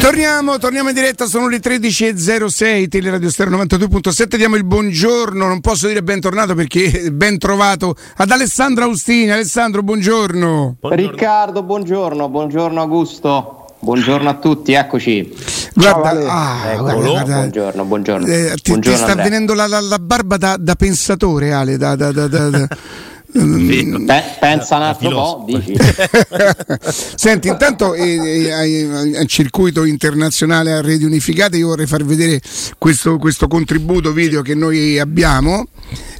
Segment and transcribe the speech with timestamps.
[0.00, 5.86] Torniamo, torniamo in diretta, sono le 13.06, Teleradio Stereo 92.7, diamo il buongiorno, non posso
[5.86, 9.30] dire bentornato perché ben trovato ad Alessandro Austini.
[9.30, 10.76] Alessandro, buongiorno.
[10.80, 11.10] buongiorno.
[11.10, 13.66] Riccardo, buongiorno, buongiorno Augusto.
[13.80, 15.34] Buongiorno a tutti, eccoci.
[15.74, 18.26] Guarda, Ciao, ah, guarda, guarda, buongiorno, buongiorno.
[18.26, 19.24] Eh, ti, buongiorno ti sta Andrea.
[19.24, 22.48] venendo la, la, la, barba da, da pensatore, Ale, da, da, da, da
[23.38, 25.76] Beh, pensa un altro po', dici.
[27.16, 32.40] Senti, intanto eh, al circuito internazionale a reti unificate io vorrei far vedere
[32.78, 35.66] questo, questo contributo video che noi abbiamo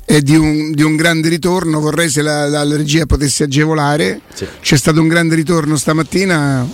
[0.04, 1.80] è di un, di un, grande ritorno.
[1.80, 4.20] Vorrei se la, la, la regia potesse agevolare.
[4.32, 4.46] Sì.
[4.60, 6.66] C'è stato un grande ritorno stamattina.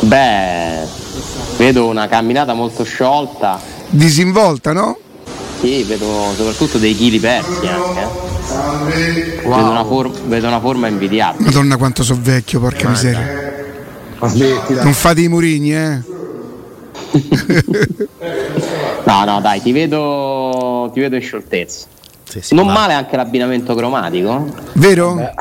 [0.00, 0.86] Beh,
[1.56, 3.60] vedo una camminata molto sciolta.
[3.88, 4.98] Disinvolta, no?
[5.64, 8.00] Sì, vedo soprattutto dei chili persi anche.
[8.00, 9.40] Eh.
[9.46, 9.56] Wow.
[9.56, 11.42] Vedo, una for- vedo, una forma invidiabile.
[11.46, 13.52] Madonna quanto so vecchio, porca miseria.
[14.82, 15.98] Non fate i murini, eh.
[19.04, 21.86] no, no, dai, ti vedo, ti vedo in scioltezza.
[22.28, 22.72] Sì, sì, non va.
[22.72, 24.46] male anche l'abbinamento cromatico.
[24.74, 25.14] Vero?
[25.14, 25.32] Beh.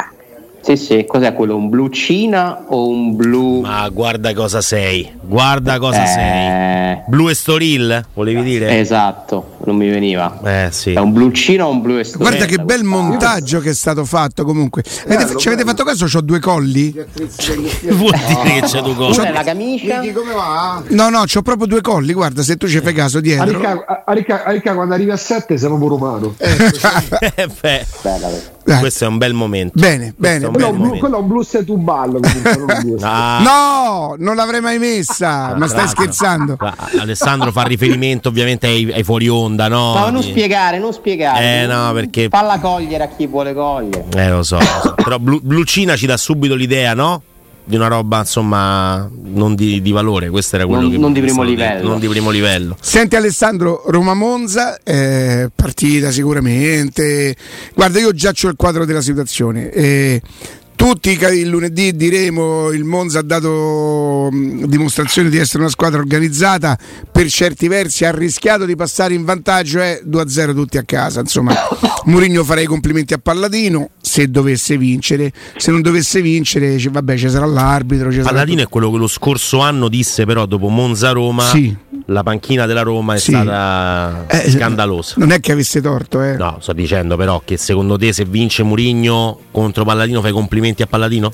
[0.63, 1.57] Sì, sì, cos'è quello?
[1.57, 3.59] Un blu cina o un blu.
[3.59, 6.07] Ma guarda cosa sei, guarda cosa eh...
[6.07, 7.03] sei.
[7.07, 8.79] Blu Estoril, volevi dire?
[8.79, 10.40] Esatto, non mi veniva.
[10.41, 10.94] Eh sì.
[10.94, 12.29] È un blu cina o un blu Estoril?
[12.29, 14.84] Guarda che bel montaggio che è stato fatto comunque.
[15.06, 16.06] Bello, avete, ci avete fatto caso?
[16.18, 16.91] Ho due colli?
[16.94, 19.18] Vuol dire che c'è due colli?
[19.18, 20.00] Una è la camicia.
[20.13, 20.81] come va?
[20.88, 23.44] No, no, ho proprio due colli, guarda, se tu ci fai caso dietro.
[23.44, 26.35] A Ricca, a Ricca quando arrivi a 7 sei proprio romano.
[26.38, 26.56] Eh,
[27.35, 27.85] eh beh.
[28.01, 28.53] Bella, bella.
[28.63, 29.79] Questo è un bel momento.
[29.79, 32.19] Bene, bene quello, blu, quello è un blues e tu ballo.
[33.01, 33.40] ah.
[33.44, 35.50] No, non l'avrei mai messa.
[35.50, 36.57] Ah, ma stai scherzando?
[37.00, 39.94] Alessandro fa riferimento ovviamente ai, ai fuori onda, no?
[39.94, 41.63] No, non spiegare, non spiegare.
[41.63, 42.28] Eh, no, perché.
[42.29, 44.06] Falla cogliere a chi vuole cogliere.
[44.16, 44.57] Eh, lo so.
[44.57, 44.94] Lo so.
[44.95, 47.22] Però Blu- Blucina ci dà subito l'idea, no?
[47.66, 51.22] Di una roba insomma non di, di, valore questo era quello non, che non di
[51.22, 51.88] primo livello.
[51.88, 52.75] non di primo livello.
[52.79, 57.35] Senti Alessandro Roma Monza eh, partita sicuramente.
[57.74, 59.69] Guarda io già ho il quadro della situazione.
[59.72, 60.22] Eh,
[60.83, 66.77] tutti il lunedì diremo il Monza ha dato dimostrazione di essere una squadra organizzata,
[67.09, 71.21] per certi versi ha rischiato di passare in vantaggio, è eh, 2-0 tutti a casa.
[71.21, 71.55] Insomma,
[72.03, 77.29] Mourinho farei i complimenti a Palladino se dovesse vincere, se non dovesse vincere vabbè ci
[77.29, 78.11] sarà l'arbitro.
[78.11, 78.67] Ci Palladino sarà...
[78.67, 81.73] è quello che lo scorso anno disse però dopo Monza-Roma sì.
[82.07, 83.31] la panchina della Roma è sì.
[83.31, 85.15] stata eh, scandalosa.
[85.15, 86.35] Non è che avesse torto, eh.
[86.35, 90.81] No, sto dicendo però che secondo te se vince Mourinho contro Palladino fai complimenti complimenti
[90.81, 91.31] a Palladino?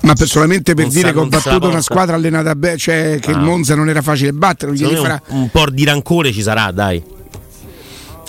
[0.00, 3.32] Ma per, solamente per non dire che ho battuto una squadra allenata bene, cioè che
[3.32, 3.34] ah.
[3.34, 4.74] il Monza non era facile battere.
[4.76, 5.20] Farà...
[5.28, 7.02] Un, un, po' di rancore ci sarà, dai.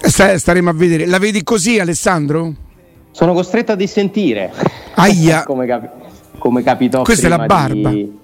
[0.01, 1.05] Eh, staremo a vedere.
[1.05, 2.53] La vedi così, Alessandro?
[3.11, 4.51] Sono costretto a dissentire.
[4.95, 5.43] Aia.
[5.45, 5.89] come, capi-
[6.39, 7.89] come capitò Questa è la barba.
[7.89, 8.17] Di...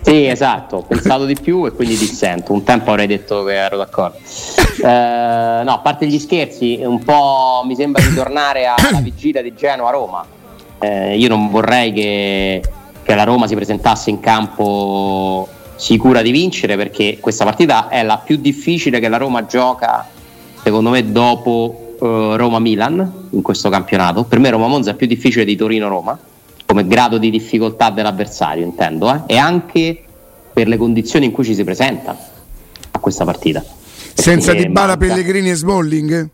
[0.00, 2.52] Sì, esatto, ho pensato di più e quindi dissento.
[2.52, 4.18] Un tempo avrei detto che ero d'accordo.
[4.74, 9.54] Eh, no, a parte gli scherzi, un po' mi sembra di tornare alla vigilia di
[9.54, 10.26] Genoa-Roma
[10.84, 12.62] eh, io non vorrei che,
[13.02, 18.18] che la Roma si presentasse in campo sicura di vincere perché questa partita è la
[18.18, 20.06] più difficile che la Roma gioca
[20.62, 25.56] secondo me dopo uh, Roma-Milan in questo campionato per me Roma-Monza è più difficile di
[25.56, 26.18] Torino-Roma
[26.66, 29.20] come grado di difficoltà dell'avversario, intendo, eh?
[29.26, 30.02] e anche
[30.52, 32.16] per le condizioni in cui ci si presenta
[32.90, 33.62] a questa partita.
[34.14, 36.28] Senza Dybala, manca- Pellegrini e Smalling?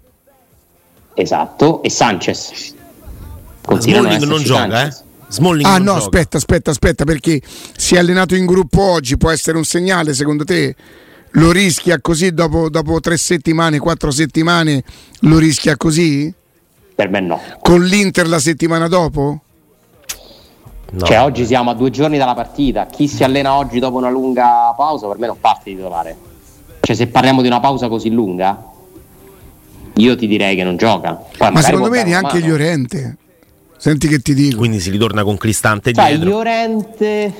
[1.14, 2.74] Esatto, e Sanchez.
[3.78, 4.94] Smalling non gioca, eh?
[5.28, 6.04] Smalling Ah non no, gioca.
[6.04, 7.40] aspetta, aspetta, aspetta, perché
[7.76, 10.74] si è allenato in gruppo oggi, può essere un segnale secondo te?
[11.34, 14.82] Lo rischia così dopo, dopo tre settimane, quattro settimane,
[15.20, 16.32] lo rischia così?
[16.94, 17.40] Per me no.
[17.60, 19.40] Con l'Inter la settimana dopo?
[20.92, 21.04] No.
[21.06, 22.86] Cioè, oggi siamo a due giorni dalla partita.
[22.86, 26.16] Chi si allena oggi dopo una lunga pausa, per me non parte di titolare.
[26.80, 28.60] Cioè, se parliamo di una pausa così lunga,
[29.94, 31.14] io ti direi che non gioca.
[31.14, 32.46] Poi Ma secondo me neanche mano.
[32.46, 33.16] Llorente.
[33.80, 34.58] Senti che ti dico.
[34.58, 36.36] Quindi si ritorna con Cristante Sai, dietro.
[36.36, 37.32] Llorente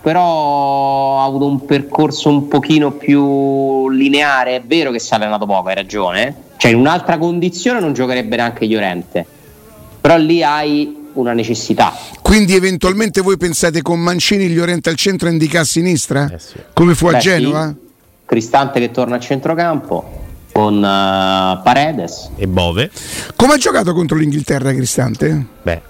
[0.00, 4.56] però ha avuto un percorso un pochino più lineare.
[4.56, 6.34] È vero che si è allenato poco, hai ragione.
[6.56, 9.26] Cioè, in un'altra condizione non giocherebbe neanche Llorente.
[10.00, 11.92] Però lì hai una necessità.
[12.20, 16.28] Quindi eventualmente voi pensate con Mancini Llorente al centro e Indica a sinistra?
[16.32, 16.54] Eh sì.
[16.72, 17.68] Come fu a Beh, Genova?
[17.68, 17.90] sì.
[18.24, 20.21] Cristante che torna a centrocampo
[20.52, 22.30] con eh, Paredes.
[22.36, 22.90] E Bove?
[23.34, 25.46] Come ha giocato contro l'Inghilterra Cristante?
[25.62, 25.82] Beh,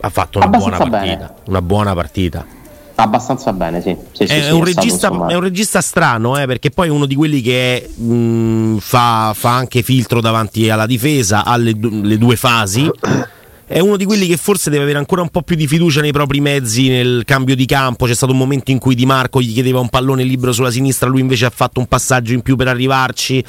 [0.00, 0.98] ha fatto una buona partita.
[0.98, 1.30] bene.
[1.46, 2.58] Una buona partita.
[2.94, 3.96] Abbastanza bene, sì.
[4.12, 6.90] Sì, sì, è, sì, un stato, regista, è un regista strano, eh, perché poi è
[6.90, 12.36] uno di quelli che mh, fa, fa anche filtro davanti alla difesa, alle le due
[12.36, 12.90] fasi.
[13.66, 16.10] È uno di quelli che forse deve avere ancora un po' più di fiducia nei
[16.10, 18.06] propri mezzi nel cambio di campo.
[18.06, 21.08] C'è stato un momento in cui Di Marco gli chiedeva un pallone libero sulla sinistra,
[21.08, 23.44] lui invece ha fatto un passaggio in più per arrivarci.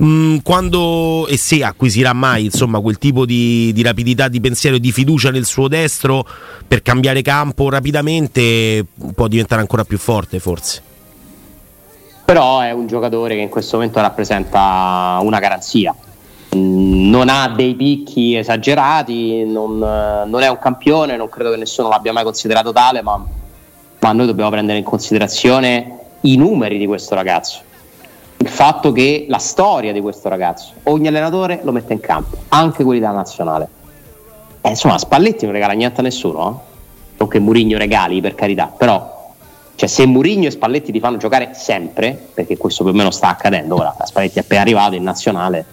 [0.00, 4.80] Mm, quando e se acquisirà mai insomma quel tipo di, di rapidità di pensiero e
[4.80, 6.26] di fiducia nel suo destro
[6.66, 10.82] per cambiare campo rapidamente può diventare ancora più forte forse
[12.24, 15.94] Però è un giocatore che in questo momento rappresenta una garanzia.
[16.56, 21.90] Mm, Non ha dei picchi esagerati, non, non è un campione, non credo che nessuno
[21.90, 23.22] l'abbia mai considerato tale, ma,
[24.00, 27.60] ma noi dobbiamo prendere in considerazione i numeri di questo ragazzo.
[28.42, 32.82] Il fatto che la storia di questo ragazzo, ogni allenatore lo mette in campo, anche
[32.82, 33.68] quelli della nazionale.
[34.60, 37.12] Eh, insomma, Spalletti non regala niente a nessuno, eh?
[37.18, 39.30] non che Murigno regali per carità, però
[39.76, 43.28] cioè, se Murigno e Spalletti ti fanno giocare sempre, perché questo più o meno sta
[43.28, 45.64] accadendo, ora Spalletti è appena arrivato in nazionale,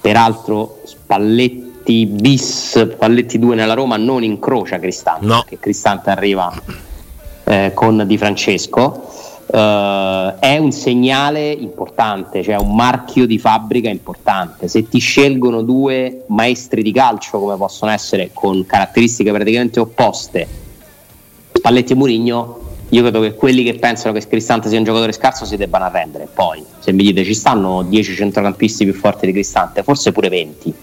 [0.00, 5.40] peraltro Spalletti bis, Spalletti 2 nella Roma non incrocia Cristante, No.
[5.40, 6.52] perché Cristante arriva
[7.42, 9.08] eh, con Di Francesco.
[9.52, 14.68] Eh, è un segnale importante, cioè un marchio di fabbrica importante.
[14.68, 20.46] Se ti scelgono due maestri di calcio come possono essere con caratteristiche praticamente opposte,
[21.52, 22.58] Spalletti e Murigno,
[22.90, 26.28] io credo che quelli che pensano che Cristante sia un giocatore scarso si debbano arrendere.
[26.32, 30.74] Poi, se mi dite ci stanno 10 centrocampisti più forti di Cristante, forse pure 20,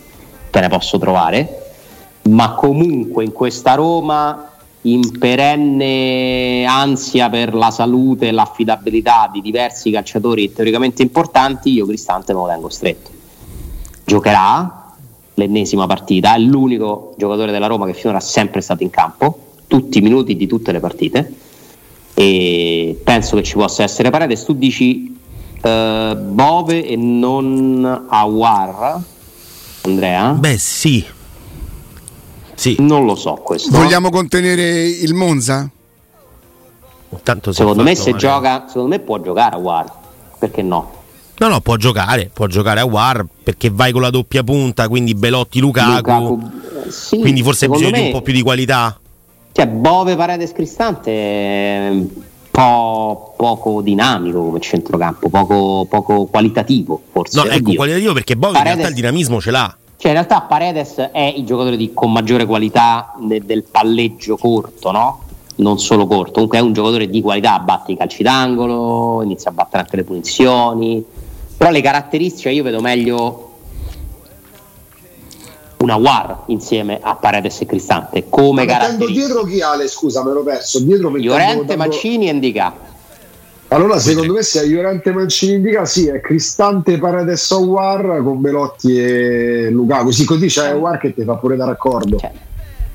[0.49, 1.63] te ne posso trovare.
[2.29, 4.51] Ma comunque in questa Roma,
[4.81, 12.33] in perenne ansia per la salute e l'affidabilità di diversi calciatori teoricamente importanti, io Cristante
[12.33, 13.09] me lo tengo stretto.
[14.05, 14.93] Giocherà
[15.33, 19.97] l'ennesima partita, è l'unico giocatore della Roma che finora è sempre stato in campo, tutti
[19.97, 21.33] i minuti di tutte le partite
[22.13, 24.43] e penso che ci possa essere Paredes.
[24.45, 25.15] Tu dici
[25.61, 29.01] eh, Bove e non Awar,
[29.81, 30.31] Andrea?
[30.31, 31.05] beh sì
[32.59, 33.69] sì Non lo so questo.
[33.69, 35.69] Vogliamo contenere il Monza?
[37.51, 38.17] Secondo me se male.
[38.21, 39.85] gioca, secondo me può giocare Awar,
[40.39, 40.91] perché no?
[41.39, 45.13] no no può giocare può giocare a War perché vai con la doppia punta quindi
[45.13, 46.49] Belotti Lukaku, Lukaku,
[46.87, 48.99] eh, sì, quindi forse bisogna di me- un po' più di qualità
[49.51, 52.07] Cioè, Bove Paredes Cristante è un
[52.49, 57.37] po' poco dinamico come centrocampo, poco, poco qualitativo forse.
[57.39, 57.75] no ecco Oddio.
[57.75, 61.33] qualitativo perché Bove in Paredes- realtà il dinamismo ce l'ha Cioè, in realtà Paredes è
[61.35, 65.21] il giocatore di- con maggiore qualità ne- del palleggio corto, no?
[65.55, 69.53] Non solo corto, comunque è un giocatore di qualità, batte i calci d'angolo, inizia a
[69.53, 71.03] battere anche le punizioni.
[71.57, 73.43] Però le caratteristiche io vedo meglio
[75.77, 79.11] una War insieme a Paredes e Cristante come Ma caratteristiche.
[79.13, 79.87] dietro chi Ale?
[79.87, 80.79] Scusa, me l'ho perso.
[80.79, 82.73] Dietro Llorente, Mancini e Indica.
[83.69, 88.97] Allora, secondo me, se è Llorente Mancini indica, sì, è Cristante Paredes War con Belotti
[88.97, 90.11] e Lukaku.
[90.11, 92.17] Sì, così c'è War che ti fa pure da raccordo.
[92.17, 92.31] Cioè,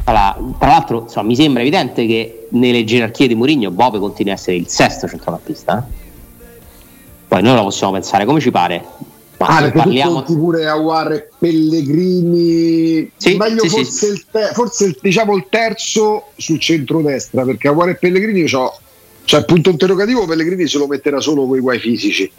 [0.04, 4.36] allora, tra l'altro, insomma, mi sembra evidente che nelle gerarchie di Mourinho Bove continua a
[4.36, 5.86] essere il sesto centrocampista.
[5.86, 6.00] eh.
[7.28, 8.82] Poi noi lo possiamo pensare come ci pare.
[9.38, 10.22] Ma Ah, perché parliamo.
[10.22, 13.10] tu pure Awar e Pellegrini.
[13.16, 13.74] Sì, Meglio sì, sì.
[13.76, 18.46] forse, Il te- forse il- diciamo il terzo sul centrodestra, perché Awar e Pellegrini io
[18.46, 18.78] c'ho.
[19.24, 22.30] Cioè, il punto interrogativo, Pellegrini se lo metterà solo con i guai fisici.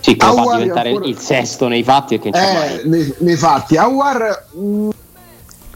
[0.00, 3.36] Sì, che lo fa diventare ancora- il sesto nei fatti e che Eh, nei, nei
[3.36, 4.88] fatti, Awar mh,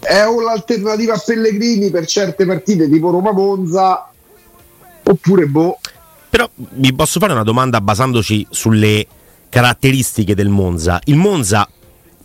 [0.01, 4.11] è un'alternativa a Pellegrini per certe partite tipo Roma-Monza
[5.03, 5.79] oppure boh.
[6.31, 9.07] Però vi posso fare una domanda basandoci sulle
[9.49, 11.01] caratteristiche del Monza.
[11.05, 11.69] Il Monza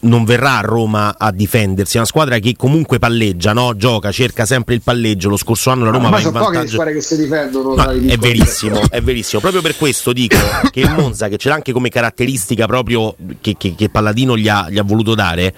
[0.02, 3.76] non verrà a Roma a difendersi, è una squadra che comunque palleggia, no?
[3.76, 5.30] gioca, cerca sempre il palleggio.
[5.30, 6.72] Lo scorso anno la Roma ma va in poche vantaggio.
[6.74, 7.76] squadre che si difendono.
[7.76, 9.42] No, è verissimo, è verissimo.
[9.42, 10.38] Proprio per questo dico
[10.72, 14.48] che il Monza, che ce l'ha anche come caratteristica proprio che, che- che Palladino gli
[14.48, 15.54] ha, gli ha voluto dare,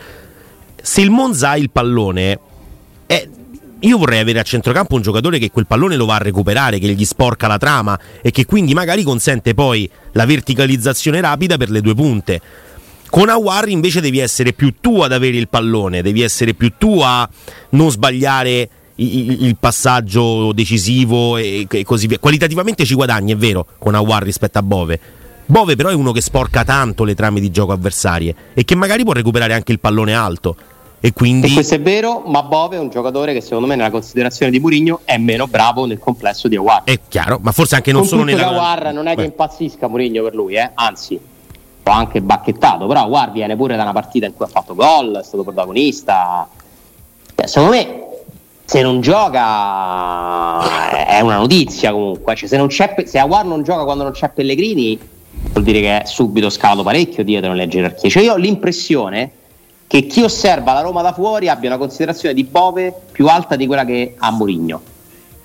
[0.82, 2.40] se il Monza ha il pallone,
[3.08, 3.30] eh,
[3.82, 6.88] io vorrei avere a centrocampo un giocatore che quel pallone lo va a recuperare, che
[6.88, 11.82] gli sporca la trama e che quindi magari consente poi la verticalizzazione rapida per le
[11.82, 12.42] due punte.
[13.10, 17.00] Con Awar invece devi essere più tu ad avere il pallone, devi essere più tu
[17.02, 17.28] a
[17.72, 22.20] non sbagliare il passaggio decisivo e così via.
[22.20, 25.00] Qualitativamente ci guadagni, è vero, con Awar rispetto a Bove.
[25.46, 29.04] Bove però è uno che sporca tanto le trame di gioco avversarie e che magari
[29.04, 30.56] può recuperare anche il pallone alto.
[31.00, 33.90] E quindi E questo è vero, ma Bove è un giocatore che secondo me nella
[33.90, 36.84] considerazione di Mourinho è meno bravo nel complesso di Aguar.
[36.84, 39.26] è chiaro, ma forse anche non Con solo nella che Aguar non è che Beh,
[39.26, 40.70] impazzisca Mourinho per lui, eh?
[40.76, 41.18] anzi,
[41.90, 45.18] l'ho anche bacchettato, però Aguar viene pure da una partita in cui ha fatto gol,
[45.18, 46.48] è stato protagonista.
[47.36, 48.04] Cioè, secondo me
[48.66, 54.04] se non gioca è una notizia comunque, cioè, se, non se Aguar non gioca quando
[54.04, 55.00] non c'è Pellegrini
[55.52, 58.10] vuol dire che è subito scalato parecchio dietro nelle gerarchie.
[58.10, 59.32] Cioè io ho l'impressione
[59.88, 63.66] che chi osserva la Roma da fuori abbia una considerazione di Bove più alta di
[63.66, 64.82] quella che ha Mourinho.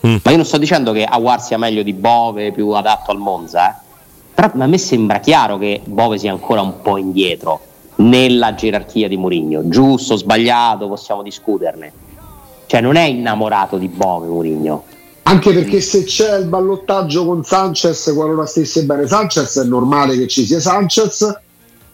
[0.07, 0.17] Mm.
[0.23, 3.71] Ma io non sto dicendo che Aguar sia meglio di Bove, più adatto al Monza,
[3.71, 3.84] eh.
[4.35, 7.61] Però a me sembra chiaro che Bove sia ancora un po' indietro
[7.97, 9.69] nella gerarchia di Mourinho.
[9.69, 11.93] Giusto, sbagliato, possiamo discuterne.
[12.67, 14.85] Cioè non è innamorato di Bove Mourinho.
[15.27, 20.27] Anche perché se c'è il ballottaggio con Sanchez, qualora stesse bene Sanchez, è normale che
[20.27, 21.41] ci sia Sanchez.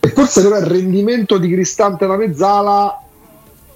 [0.00, 2.98] E forse però il rendimento di Cristante da mezzala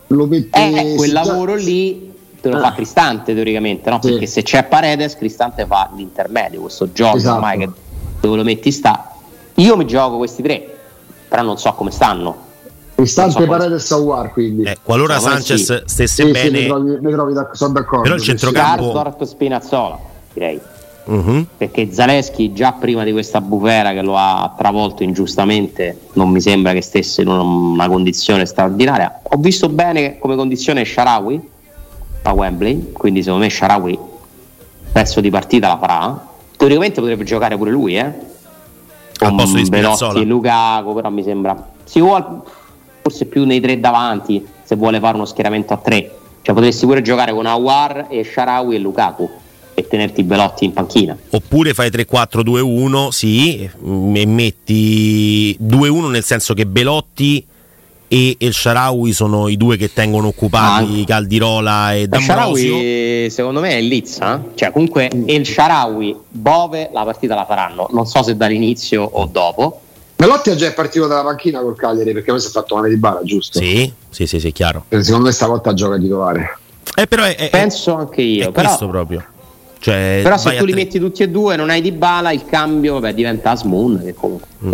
[0.09, 2.63] lo mette Eh, quel già- lavoro lì te lo Ah.
[2.63, 3.99] fa Cristante teoricamente, no?
[4.03, 4.11] Sì.
[4.11, 7.35] Perché se c'è Paredes, Cristante fa l'intermedio, questo gioco Esatto.
[7.37, 7.69] ormai che
[8.27, 9.11] dove lo metti sta.
[9.57, 10.77] Io mi gioco questi tre,
[11.29, 12.43] però non so come stanno.
[12.95, 14.63] Cristante non so Paredes Aguar quindi.
[14.63, 15.83] eh, qualora me Sanchez sì.
[15.85, 18.03] stesse Sì, sì, bene, mi trovi, mi trovi d'ac- sono d'accordo.
[18.03, 19.99] Però il sì, centrocampo- Campo- Garsdorp Spinazzola,
[20.33, 20.61] direi.
[21.07, 21.47] Mhm.
[21.59, 26.73] Perché Zaleschi già prima di questa bufera che lo ha travolto ingiustamente non mi sembra
[26.73, 29.21] che stesse in una, una condizione straordinaria.
[29.25, 31.49] Ho visto bene come condizione Sharawi
[32.23, 33.99] a Wembley, quindi secondo me Sharawi
[34.93, 36.27] pezzo di partita la farà.
[36.65, 38.11] Teoricamente potrebbe giocare pure lui, eh?
[39.19, 40.19] Al posto di Spinazzola.
[40.19, 42.25] e Lukaku, però mi sembra si vuole
[43.03, 46.11] forse più nei tre davanti se vuole fare uno schieramento a tre.
[46.41, 49.31] Cioè potresti pure giocare con Awar e Sharawi e Lukaku
[49.75, 51.15] e tenerti Belotti in panchina.
[51.31, 57.45] Oppure fai 3-4-2-1, sì, e metti 2-1 nel senso che Belotti
[58.09, 61.05] e El Sharawi sono i due che tengono occupati Ah.
[61.07, 62.71] Caldirola e D'Ambrosio.
[62.77, 64.57] Sharawi secondo me è Lizza, eh?
[64.57, 69.81] cioè comunque El Sharawi, Bove la partita la faranno, non so se dall'inizio o dopo.
[70.17, 72.89] Melotti è già partito dalla panchina col Cagliari perché a me si è fatto male
[72.89, 73.59] di bara, giusto?
[73.59, 74.85] Sì, sì, sì, sì, chiaro.
[74.89, 76.59] Secondo me stavolta gioca titolare.
[76.95, 79.25] Eh, però è, è- Penso anche è io, però, questo proprio.
[79.81, 80.83] Cioè, però se tu li tre.
[80.83, 84.47] metti tutti e due non hai di bala, il cambio vabbè, diventa Asmoon che comunque
[84.65, 84.73] Mm.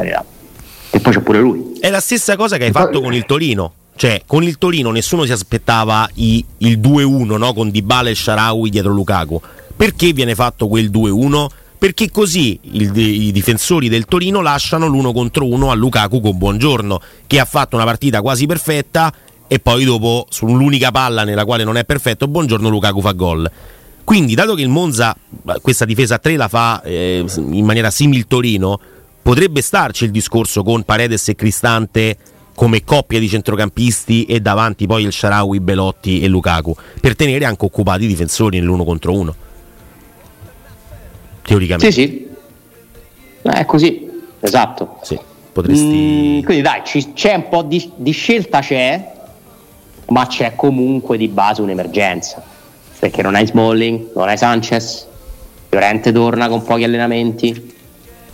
[0.91, 1.73] E poi c'è pure lui.
[1.81, 3.73] È la stessa cosa che hai fatto con il Torino.
[3.97, 7.53] Cioè, con il Torino nessuno si aspettava i- il 2-1 no?
[7.53, 9.41] con Dybala e Sharawi dietro Lukaku.
[9.77, 11.49] Perché viene fatto quel 2-1?
[11.79, 17.01] Perché così il- i difensori del Torino lasciano l'uno contro uno a Lukaku con Buongiorno,
[17.27, 19.13] che ha fatto una partita quasi perfetta
[19.47, 23.51] e poi dopo, sull'unica palla nella quale non è perfetto, Buongiorno Lukaku fa gol.
[24.05, 25.15] Quindi, dato che il Monza
[25.61, 28.79] questa difesa a 3 la fa eh, in maniera simil Torino,
[29.23, 32.17] potrebbe starci il discorso con Paredes e Cristante
[32.55, 37.65] come coppia di centrocampisti e davanti poi il Sharawi, Belotti e Lukaku, per tenere anche
[37.65, 39.35] occupati i difensori nell'uno contro uno.
[41.43, 41.93] Sì, Teoricamente.
[41.93, 42.29] sì.
[43.43, 44.09] Eh, È così,
[44.41, 44.99] esatto.
[45.03, 45.19] Sì,
[45.53, 45.85] potresti...
[45.85, 49.13] Mm, quindi dai, ci- c'è un po' di, di scelta, c'è,
[50.09, 52.43] ma c'è comunque di base un'emergenza.
[52.99, 55.07] Perché non hai Smalling, non hai Sanchez,
[55.71, 57.75] Llorente torna con pochi allenamenti,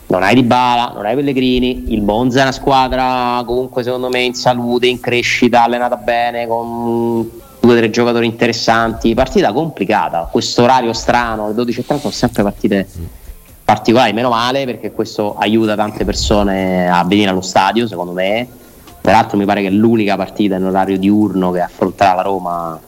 [0.08, 4.34] non hai Dybala, non hai Pellegrini, il Monza è una squadra comunque secondo me in
[4.34, 7.28] salute, in crescita, allenata bene, con
[7.60, 12.86] due o tre giocatori interessanti, partita complicata, questo orario strano, le 12.30 sono sempre partite
[13.64, 18.46] particolari, meno male perché questo aiuta tante persone a venire allo stadio, secondo me.
[19.00, 22.80] Peraltro mi pare che è l'unica partita in orario diurno che affronterà la Roma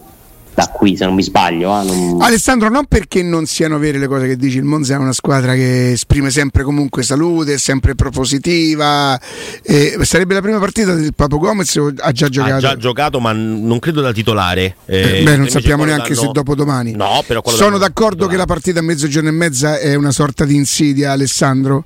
[0.59, 1.81] da qui, se non mi sbaglio.
[1.81, 2.21] Eh, non...
[2.21, 5.55] Alessandro, non perché non siano vere le cose che dici, il Monza è una squadra
[5.55, 9.19] che esprime sempre comunque salute, è sempre propositiva.
[9.63, 12.55] Eh, sarebbe la prima partita del Papo Gomez o ha già giocato?
[12.55, 14.75] Ha già giocato, ma non credo da titolare.
[14.87, 16.27] Eh, beh, non sappiamo neanche danno...
[16.27, 16.91] se dopo domani.
[16.91, 18.33] No, però Sono d'accordo domani.
[18.33, 21.85] che la partita a mezzogiorno e mezza è una sorta di insidia, Alessandro.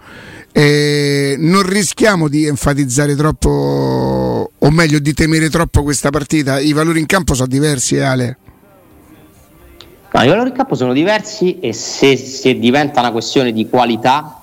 [0.50, 6.58] Eh, non rischiamo di enfatizzare troppo, o meglio di temere troppo questa partita.
[6.58, 8.38] I valori in campo sono diversi, Ale.
[10.12, 14.42] No, i valori campo sono diversi e se, se diventa una questione di qualità,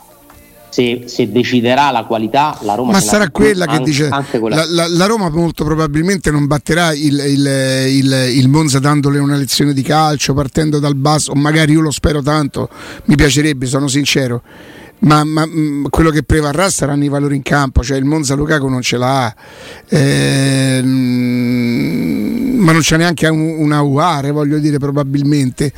[0.70, 4.56] se, se, deciderà la qualità, la Roma Ma sarà quella che anche, dice anche quella.
[4.56, 7.46] La, la, la, Roma molto probabilmente non batterà il, il,
[7.88, 11.92] il, il, Monza dandole una lezione di calcio, partendo dal basso, o magari io lo
[11.92, 12.70] spero tanto,
[13.06, 14.42] mi piacerebbe, sono sincero
[15.00, 18.68] ma, ma mm, quello che prevarrà saranno i valori in campo, cioè il Monza Lukaku
[18.68, 19.34] non ce l'ha,
[19.88, 25.72] eh, ma non c'è neanche un, una UAR, voglio dire probabilmente,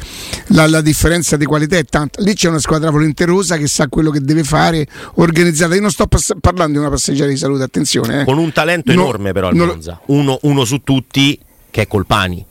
[0.47, 4.09] la, la, differenza di qualità è tanta, lì c'è una squadra volenterosa che sa quello
[4.09, 8.21] che deve fare, organizzata, io non sto pass- parlando di una passeggiata di salute, attenzione.
[8.21, 8.25] Eh.
[8.25, 12.43] Con un talento no, enorme però il Monza, uno, uno, su tutti che è Colpani.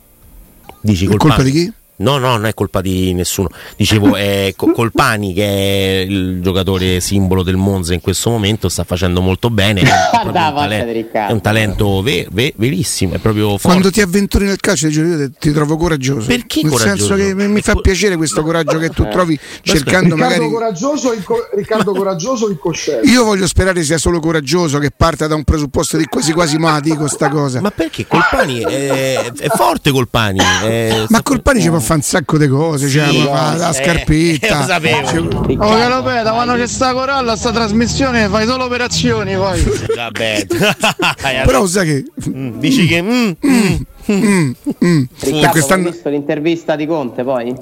[0.79, 1.29] Dici Colpani.
[1.29, 1.73] Colpa di chi?
[2.01, 3.49] No, no, non è colpa di nessuno.
[3.75, 9.21] Dicevo, è Colpani che è il giocatore simbolo del Monza in questo momento, sta facendo
[9.21, 9.81] molto bene.
[9.81, 9.85] È,
[10.25, 13.67] un, talento, è un talento ver, ver, verissimo, è proprio forte.
[13.67, 16.27] Quando ti avventuri nel calcio io ti trovo coraggioso.
[16.27, 17.15] Perché nel coraggioso?
[17.15, 21.49] senso che mi fa piacere questo coraggio che tu trovi cercando Riccardo magari coraggioso, inco-
[21.53, 23.07] Riccardo coraggioso incosciente.
[23.07, 26.79] Io voglio sperare sia solo coraggioso che parta da un presupposto di quasi quasi ma
[26.79, 27.61] dico sta cosa.
[27.61, 30.39] Ma perché Colpani è, è forte Colpani.
[30.39, 33.73] È ma Colpani ci può fare fa un sacco di cose, sì, cioè, la, la
[33.73, 34.47] scarpetta.
[34.47, 35.07] Eh, lo sapevo.
[35.07, 39.61] Cioè, oh, Calopeta, quando c'è sta coralla, sta trasmissione, fai solo operazioni poi.
[39.95, 40.45] Vabbè.
[41.45, 42.05] Però sai che.
[42.29, 43.01] Mm, dici che.
[43.01, 43.75] Mm, mm,
[44.11, 44.51] mm,
[44.85, 45.03] mm.
[45.19, 45.85] Riccardo, quest'anno...
[45.87, 47.55] hai visto l'intervista di Conte poi?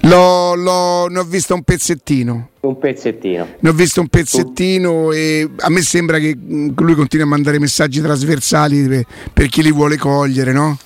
[0.00, 2.50] L'ho, l'ho, ne ho visto un pezzettino.
[2.60, 3.48] Un pezzettino.
[3.58, 8.00] Ne ho visto un pezzettino e a me sembra che lui continui a mandare messaggi
[8.00, 10.78] trasversali per, per chi li vuole cogliere, no?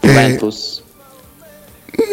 [0.00, 0.78] Juventus.
[0.78, 0.81] Eh,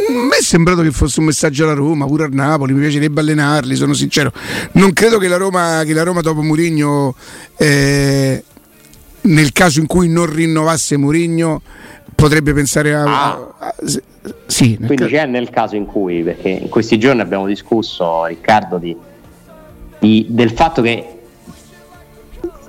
[0.10, 3.76] me è sembrato che fosse un messaggio alla Roma, pure a Napoli, mi piacerebbe allenarli,
[3.76, 4.32] sono sincero.
[4.74, 7.16] Non credo che la Roma, che la Roma dopo Murigno,
[7.58, 8.44] eh,
[9.22, 11.62] nel caso in cui non rinnovasse Murigno,
[12.14, 13.04] potrebbe pensare a...
[13.04, 13.32] Ah.
[13.58, 13.76] a, a
[14.46, 18.78] sì, Quindi ca- c'è nel caso in cui, perché in questi giorni abbiamo discusso, Riccardo,
[18.78, 18.96] di,
[19.98, 21.19] di, del fatto che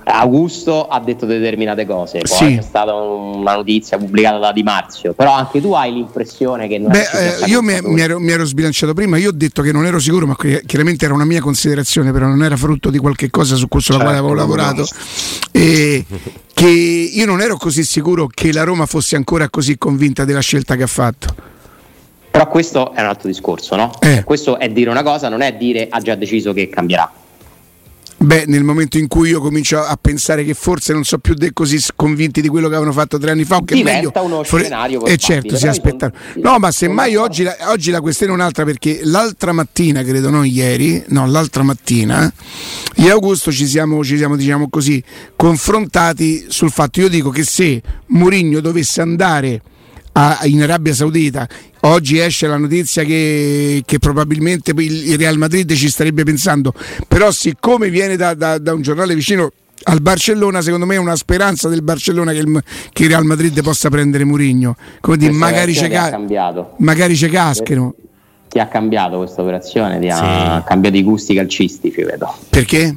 [0.03, 2.55] Augusto ha detto determinate cose, poi sì.
[2.55, 6.91] c'è stata una notizia pubblicata da Di Marzio, però anche tu hai l'impressione che non
[6.91, 9.85] Beh, eh, io mi, mi, ero, mi, ero, sbilanciato prima, io ho detto che non
[9.85, 10.35] ero sicuro, ma
[10.65, 14.01] chiaramente era una mia considerazione, però non era frutto di qualche cosa su cui certo,
[14.01, 14.87] quale avevo lavorato.
[15.51, 16.05] E
[16.53, 20.75] che io non ero così sicuro che la Roma fosse ancora così convinta della scelta
[20.75, 21.35] che ha fatto.
[22.31, 23.91] Però questo è un altro discorso, no?
[23.99, 24.23] Eh.
[24.23, 27.11] Questo è dire una cosa, non è dire ha già deciso che cambierà.
[28.21, 31.53] Beh, nel momento in cui io comincio a pensare che forse non so più de-
[31.53, 34.43] così convinti di quello che avevano fatto tre anni fa, o che diventa meglio, uno
[34.43, 36.13] scenario E eh certo, si aspettano.
[36.35, 40.45] No, ma semmai oggi la, oggi la questione è un'altra perché l'altra mattina, credo, non
[40.45, 42.31] ieri, no, l'altra mattina,
[42.97, 45.03] io e Augusto ci siamo, ci siamo diciamo così,
[45.35, 49.61] confrontati sul fatto, io dico che se Mourinho dovesse andare
[50.11, 51.47] a, in Arabia Saudita
[51.81, 56.73] Oggi esce la notizia che, che, probabilmente il Real Madrid ci starebbe pensando,
[57.07, 59.51] però siccome viene da, da, da un giornale vicino
[59.83, 62.63] al Barcellona, secondo me è una speranza del Barcellona che il,
[62.93, 64.75] che il Real Madrid possa prendere Murigno.
[64.99, 66.19] Come dire, magari c'è, ca-
[66.77, 67.95] magari c'è caschero.
[68.47, 70.67] Ti ha cambiato questa operazione, ti ha sì.
[70.67, 72.31] cambiato i gusti calcistici, vedo.
[72.49, 72.95] Perché?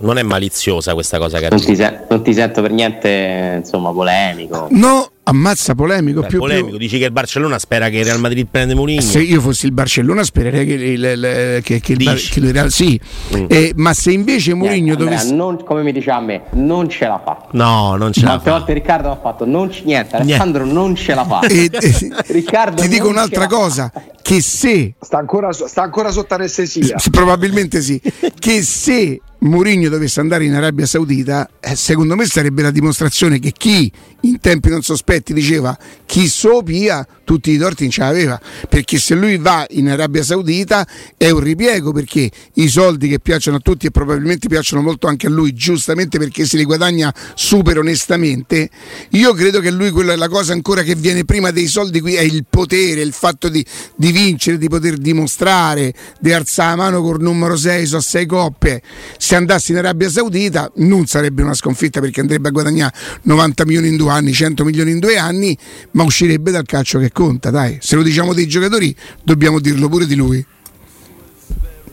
[0.00, 3.92] non è maliziosa questa cosa che non ti, se- non ti sento per niente insomma
[3.92, 6.78] polemico no ammazza polemico Beh, più, polemico più...
[6.78, 9.00] dici che il Barcellona spera che il Real Madrid prenda Mourinho.
[9.00, 12.70] Se io fossi il Barcellona spererei che, il, che, che, il, Bar- che il Real
[12.70, 13.00] sì.
[13.36, 13.44] Mm.
[13.48, 17.20] eh, ma se invece Mourinho dovesse non, come mi dice a me non ce la
[17.24, 17.46] fa.
[17.52, 18.50] No non ce la fa.
[18.50, 20.80] volte Riccardo ha fatto non c- niente Alessandro niente.
[20.80, 21.40] non ce la fa.
[21.50, 23.90] E, e, Riccardo ti dico un'altra cosa
[24.22, 26.96] che se sta ancora, sta ancora sotto anestesia.
[27.10, 28.00] Probabilmente sì.
[28.38, 33.52] Che se Mourinho dovesse andare in Arabia Saudita, eh, secondo me sarebbe la dimostrazione che
[33.52, 33.90] chi
[34.22, 38.40] in tempi non sospetti diceva chi sopia tutti i torti non ce l'aveva.
[38.68, 43.58] Perché se lui va in Arabia Saudita è un ripiego perché i soldi che piacciono
[43.58, 47.78] a tutti e probabilmente piacciono molto anche a lui giustamente perché se li guadagna super
[47.78, 48.68] onestamente.
[49.10, 52.22] Io credo che lui quella la cosa ancora che viene prima dei soldi qui è
[52.22, 57.20] il potere il fatto di, di vincere di poter dimostrare di alzare la mano col
[57.20, 58.82] numero 6 su 6 coppe
[59.30, 63.86] se andassi in Arabia Saudita non sarebbe una sconfitta perché andrebbe a guadagnare 90 milioni
[63.86, 65.56] in due anni, 100 milioni in due anni,
[65.92, 67.78] ma uscirebbe dal calcio che conta, dai.
[67.80, 70.44] Se lo diciamo dei giocatori, dobbiamo dirlo pure di lui.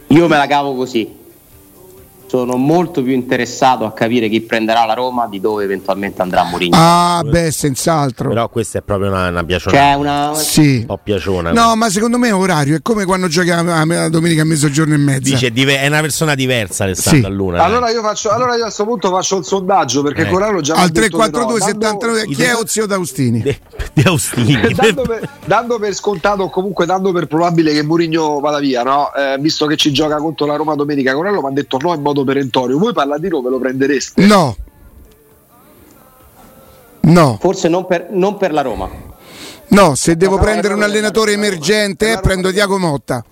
[0.07, 1.07] Io me la cavo così
[2.27, 6.75] sono molto più interessato a capire chi prenderà la Roma di dove eventualmente andrà Mourinho.
[6.77, 8.29] Ah, beh, senz'altro.
[8.29, 9.77] Però questa è proprio una, una piaciona.
[9.77, 10.33] Cioè una...
[10.35, 10.77] Sì.
[10.79, 11.51] Un po' piaciona.
[11.51, 14.93] No, ma secondo me è orario, è come quando giochi a, a domenica a mezzogiorno
[14.93, 15.19] e mezza.
[15.19, 17.35] Dice, è una persona diversa Alessandro Sì.
[17.35, 17.63] Luna.
[17.63, 20.29] Allora io, faccio, allora io a questo punto faccio il sondaggio perché Eh.
[20.29, 21.29] Corallo già Al mi ha detto di no.
[21.29, 23.41] 342 Dando- 79 chi è Ozio D'Austini?
[23.41, 23.57] Di,
[23.93, 24.73] di Austini.
[24.75, 29.13] dando, per, dando per scontato o comunque dando per probabile che Mourinho vada via, no?
[29.13, 32.01] Eh, visto che ci gioca contro la Roma domenica, Corallo mi ha detto no in
[32.01, 32.77] modo perentorio.
[32.77, 34.25] Voi Palladino ve lo prendereste?
[34.25, 34.55] No.
[37.01, 38.89] No, Forse non per, non per la Roma.
[39.69, 42.53] no, se devo no, prendere un allenatore emergente eh, prendo no.
[42.53, 43.23] Diaco Motta.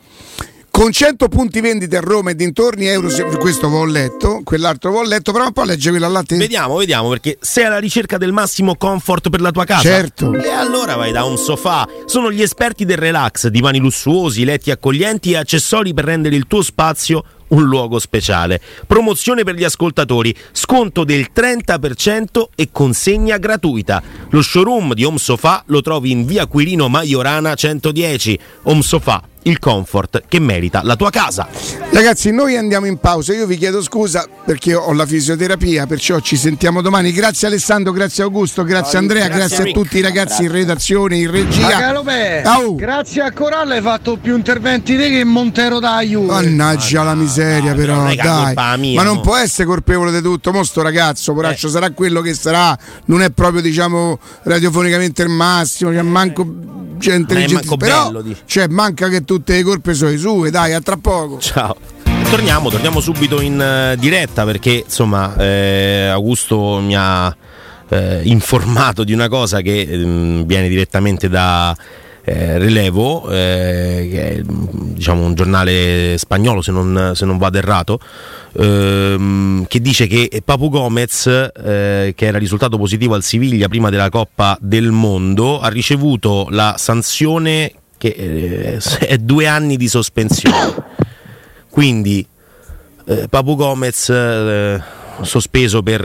[0.69, 5.03] Con 100 punti vendite a Roma e dintorni euro, se- questo l'ho letto, quell'altro l'ho
[5.03, 6.35] letto, però un po' legge quello là te.
[6.35, 9.81] Vediamo, vediamo, perché sei alla ricerca del massimo comfort per la tua casa.
[9.81, 10.33] Certo.
[10.33, 11.87] E allora vai da un sofà.
[12.05, 16.61] Sono gli esperti del relax, divani lussuosi, letti accoglienti e accessori per rendere il tuo
[16.61, 18.61] spazio un luogo speciale.
[18.87, 24.01] Promozione per gli ascoltatori, sconto del 30% e consegna gratuita.
[24.29, 28.39] Lo showroom di Home Sofa lo trovi in via Quirino Maiorana 110.
[28.63, 31.47] Home Sofa, il comfort che merita la tua casa.
[31.91, 33.33] Ragazzi, noi andiamo in pausa.
[33.33, 37.11] Io vi chiedo scusa perché ho la fisioterapia, perciò ci sentiamo domani.
[37.11, 39.77] Grazie Alessandro, grazie Augusto, grazie Andrea, grazie, grazie, a Rick.
[39.77, 41.93] tutti i ragazzi in redazione, in regia.
[42.43, 42.75] Au.
[42.75, 46.25] grazie a Corallo hai fatto più interventi te che Montero da Juve.
[46.27, 48.79] Mannaggia la miseria, dai, però, è dai.
[48.79, 50.51] mia, Ma non può essere colpevole di tutto.
[50.51, 51.71] Mo sto ragazzo, poraccio, Eh.
[51.71, 52.77] sarà quello che sarà.
[53.05, 55.91] Non è proprio, diciamo, radiofonicamente il massimo.
[55.91, 56.43] C'è manco
[56.97, 57.77] gente Non è intelligente.
[57.77, 60.49] Però, bello, cioè, manca che tutte le colpe sono sue.
[60.49, 61.39] Dai, a tra poco.
[61.39, 61.75] Ciao.
[62.29, 67.35] Torniamo, torniamo subito in eh, diretta perché insomma eh, Augusto mi ha
[67.87, 71.75] eh, informato di una cosa che ehm, viene direttamente da
[72.25, 77.99] eh, Rilevo, eh, che è diciamo, un giornale spagnolo se non, se non vado errato,
[78.57, 84.09] ehm, che dice che Papu Gomez, eh, che era risultato positivo al Siviglia prima della
[84.09, 90.73] Coppa del Mondo, ha ricevuto la sanzione che eh, è due anni di sospensione.
[91.69, 92.25] Quindi
[93.05, 94.81] eh, Papu Gomez eh,
[95.21, 96.01] sospeso per,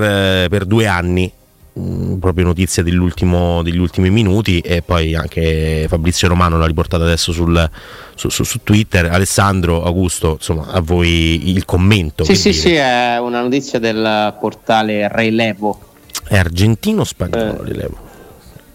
[0.51, 1.33] per due anni.
[1.79, 7.31] Mm, proprio notizia dell'ultimo- degli ultimi minuti e poi anche Fabrizio Romano l'ha riportata adesso
[7.31, 7.71] sul-
[8.17, 12.61] su, su- su Twitter Alessandro, Augusto, insomma a voi il commento Sì, sì, dire?
[12.61, 15.79] sì, è una notizia del portale Relevo.
[16.27, 17.65] è argentino o spagnolo Eh.
[17.65, 17.97] rilevo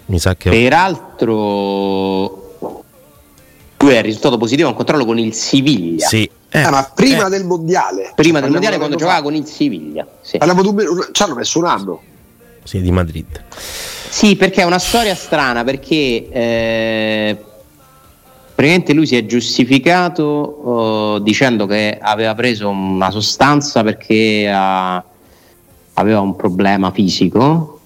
[0.08, 1.34] mi sa che Peraltro,
[3.79, 6.08] lui è risultato positivo a un controllo con il Siviglia.
[6.08, 8.13] sì eh, Ah, ma prima eh, del mondiale.
[8.15, 10.08] Prima Cioè, del mondiale, quando giocava con il Siviglia.
[10.21, 10.38] Sì.
[10.38, 10.45] fa.
[10.45, 12.01] Parliamo di un me- ci hanno messo un anno.
[12.65, 13.43] Sì, di Madrid
[14.10, 17.38] Sì, perché è una storia strana, perché eh,
[18.56, 25.04] praticamente lui si è giustificato eh, dicendo che aveva preso una sostanza perché ha-
[25.93, 27.80] aveva un problema fisico.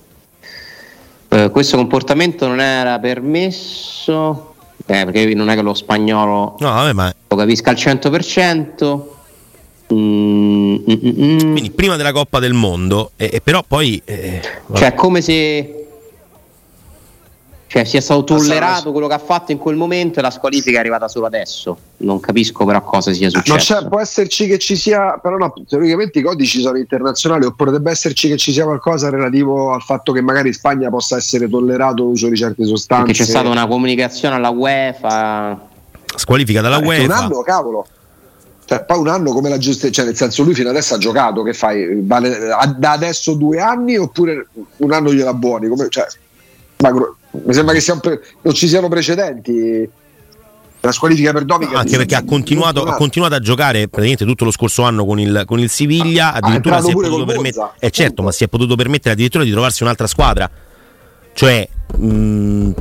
[1.27, 6.93] Eh, questo comportamento non era permesso, eh, perché non è che lo spagnolo no vabbè
[6.93, 9.17] ma lo capisca al 100%.
[9.91, 11.39] Mm, mm, mm, mm.
[11.51, 14.39] quindi prima della Coppa del Mondo e, e però poi eh,
[14.73, 15.73] Cioè, è come se
[17.69, 20.79] cioè, sia stato tollerato quello che ha fatto in quel momento e la squalifica è
[20.79, 21.77] arrivata solo adesso.
[21.97, 23.87] Non capisco però cosa sia Non successo.
[23.87, 28.27] può esserci che ci sia, però no, teoricamente i codici sono internazionali, oppure potrebbe esserci
[28.27, 32.27] che ci sia qualcosa relativo al fatto che magari in Spagna possa essere tollerato l'uso
[32.27, 33.05] di certe sostanze.
[33.05, 35.67] Perché c'è stata una comunicazione alla UEFA.
[36.15, 37.85] squalifica dalla Eh, che un UEFA anno, cavolo.
[38.69, 41.41] Cioè, poi un anno come la giustizia, cioè nel senso lui fino adesso ha giocato,
[41.41, 42.01] che fai?
[42.03, 44.45] Vale, a- da adesso due anni oppure
[44.77, 45.67] un anno gliela buoni?
[45.67, 46.05] Come, cioè,
[46.77, 49.89] ma gro- mi sembra che pre- non ci siano precedenti.
[50.81, 54.51] La squalifica per No, anche perché ha continuato, ha continuato a giocare praticamente tutto lo
[54.51, 58.21] scorso anno con il, con il Siviglia, addirittura entrato si è potuto permettere, eh, certo,
[58.21, 60.47] ma si è potuto permettere addirittura di trovarsi un'altra squadra.
[61.33, 62.71] Cioè, mh,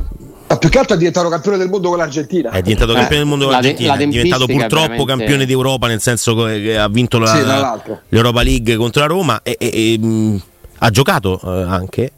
[0.49, 2.49] Ma più che altro è diventato campione del mondo con l'Argentina.
[2.49, 5.45] è diventato Eh, campione del mondo la de- argentino, la è diventato purtroppo veramente- campione
[5.45, 9.55] d'Europa, nel senso che che ha vinto la- Sì, l'Europa League contro la Roma e,
[9.59, 10.41] e- e, mh,
[10.79, 12.11] ha giocato eh, anche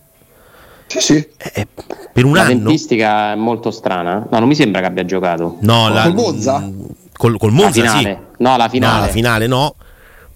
[0.88, 1.28] Sì, sì.
[1.38, 1.68] eh,
[2.14, 2.50] per un La anno.
[2.52, 4.26] tempistica è molto strana.
[4.30, 5.58] No, non mi sembra che abbia giocato.
[5.62, 6.70] No, la- Col Monza?
[7.18, 8.18] Col, col La Monza sì.
[8.38, 8.94] No, la finale.
[9.00, 9.76] No, la finale no.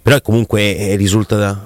[0.02, 1.58] Però comunque eh, risulta da...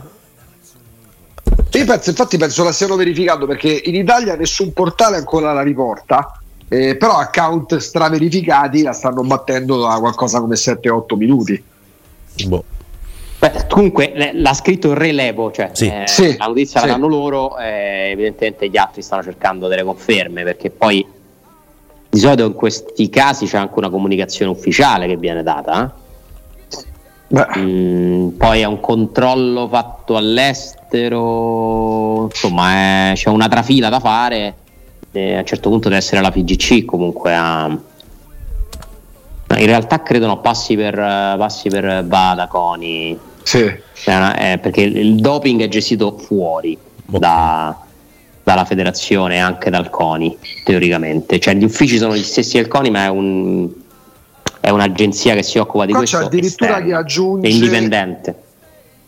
[1.71, 6.39] Io penso, infatti penso la stiano verificando perché in Italia nessun portale ancora la riporta,
[6.67, 11.63] eh, però account straverificati la stanno battendo da qualcosa come 7-8 minuti.
[12.47, 12.63] boh.
[13.39, 15.86] Beh, Comunque l'ha scritto il Relevo, cioè Sì.
[15.88, 16.88] eh, Sì, la notizia sì.
[16.88, 21.05] la danno loro, eh, evidentemente gli altri stanno cercando delle conferme perché poi
[22.10, 25.95] di solito in questi casi c'è anche una comunicazione ufficiale che viene data.
[27.27, 27.60] Beh, eh.
[27.60, 32.71] Mm, poi è un controllo fatto all'estero, insomma
[33.12, 34.54] è- c'è una trafila da fare.
[35.12, 37.65] e a un certo punto deve essere la FIGC comunque a...
[39.58, 43.65] In realtà credo no, passi per, passi per Bada, Coni, sì.
[43.93, 47.75] cioè, una- eh, perché il doping è gestito fuori da-
[48.43, 52.89] dalla federazione e anche dal CONI teoricamente cioè gli uffici sono gli stessi del CONI
[52.91, 53.69] ma è, un-
[54.60, 58.36] è un'agenzia che si occupa di Qua questo c'è addirittura esterna, chi aggiunge- è indipendente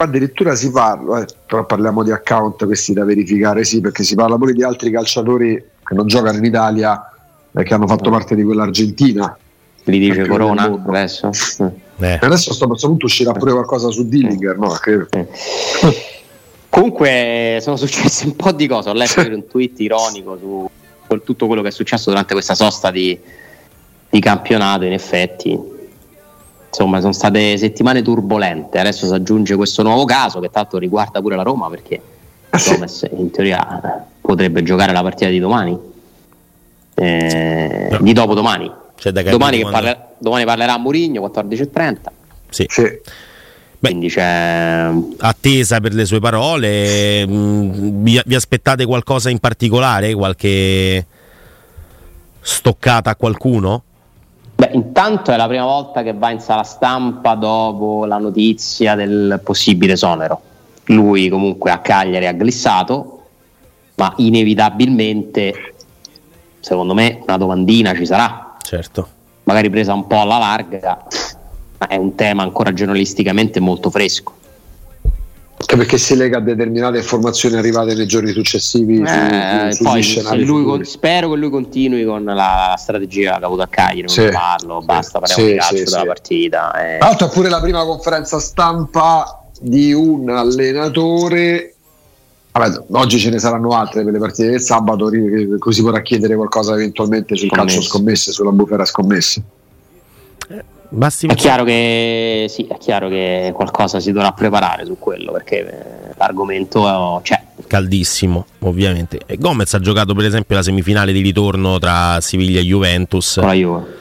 [0.01, 4.37] Addirittura si parla, eh, però parliamo di account questi da verificare, sì, perché si parla
[4.37, 7.11] pure di altri calciatori che non giocano in Italia
[7.53, 9.37] e che hanno fatto parte di quell'Argentina.
[9.83, 11.29] li dice Corona adesso
[11.61, 12.03] Mm.
[12.03, 12.17] Eh.
[12.19, 14.69] Adesso a questo punto uscirà pure qualcosa su Dillinger, no?
[14.71, 15.07] Che-
[16.67, 20.69] comunque sono successe un po' di cose ho letto un tweet ironico su
[21.11, 23.17] su tutto quello che è successo durante questa sosta di,
[24.09, 25.59] di campionato in effetti
[26.71, 31.35] insomma sono state settimane turbolente adesso si aggiunge questo nuovo caso che tanto riguarda pure
[31.35, 32.01] la Roma perché
[32.49, 35.77] Gomez in teoria potrebbe giocare la partita di domani
[36.95, 37.97] eh, No.
[38.01, 41.95] di dopodomani C'è da domani, che quando- parla- domani parlerà Murigno 14.30
[42.49, 42.65] Sì.
[42.69, 42.81] sì.
[42.83, 43.89] Beh.
[43.89, 47.25] quindi c'è attesa per le sue parole.
[47.25, 50.13] mm, Vi, vi aspettate qualcosa in particolare?
[50.13, 51.05] Qualche
[52.39, 53.83] stoccata a qualcuno?
[54.61, 59.41] Beh, intanto è la prima volta che va in sala stampa dopo la notizia del
[59.43, 60.39] possibile esonero.
[60.85, 63.23] Lui comunque a Cagliari ha glissato,
[63.95, 65.73] ma inevitabilmente,
[66.59, 69.07] secondo me, una domandina ci sarà, Certo.
[69.45, 71.07] magari presa un po' alla larga,
[71.79, 74.33] ma è un tema ancora giornalisticamente molto fresco.
[75.61, 80.43] Anche perché si lega a determinate informazioni arrivate nei giorni successivi su- Eh, su- poi
[80.43, 84.09] lui con- spero che lui continui con la strategia che ha avuto a Cagliari, non
[84.09, 86.05] Sì, parlo, sì, basta, parliamo sì, di calcio sì, della sì.
[86.07, 86.71] partita.
[86.73, 86.97] eh.
[86.97, 91.75] Tra l'altro è pure la prima conferenza stampa di un allenatore.
[92.53, 95.09] Vabbè, oggi ce ne saranno altre per le partite del sabato,
[95.59, 99.41] così potrà chiedere qualcosa eventualmente sul calcio scommesse, sulla bufera scommesse.
[100.93, 105.59] Basti È chiaro, che, sì, è chiaro che qualcosa si dovrà preparare su quello perché
[105.59, 107.41] eh, l'argomento c'è.
[107.65, 109.19] caldissimo, ovviamente.
[109.25, 113.35] E Gomez ha giocato, per esempio, la semifinale di ritorno tra Siviglia e Juventus.
[113.35, 113.99] Con la Juve.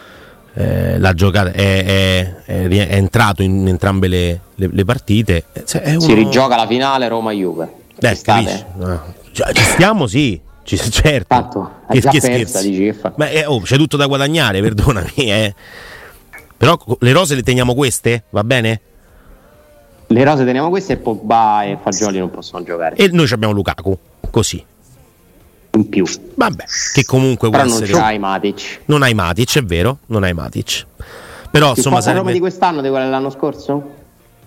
[0.54, 5.44] Eh, l'ha giocata, è, è- è- è entrato in entrambe le, le- le partite.
[5.52, 7.72] Eh, cioè, è Si uno- rigioca la finale Roma-Juve.
[8.00, 8.64] Eh, capisci?
[8.82, 10.40] Ah, cioè, ci stiamo, sì.
[10.64, 11.26] Ci, certo.
[11.28, 13.12] Tanto, che, che persa, dici, che?
[13.16, 15.12] Ma eh, oh, c'è tutto da guadagnare, perdonami.
[15.14, 15.54] Eh.
[16.60, 18.24] Però le rose le teniamo queste?
[18.28, 18.80] Va bene?
[20.08, 22.96] Le rose teniamo queste e Pogba e Fagioli non possono giocare.
[22.96, 23.98] E noi ci abbiamo Lukaku.
[24.30, 24.62] Così.
[25.72, 26.04] in più.
[26.34, 27.98] Vabbè, che comunque Però non essere.
[27.98, 28.80] c'hai Matic.
[28.86, 30.84] Non hai Matic, è vero, non hai Matic.
[31.50, 32.32] Però Più insomma la Roma sarebbe...
[32.34, 33.90] di quest'anno di quella dell'anno scorso?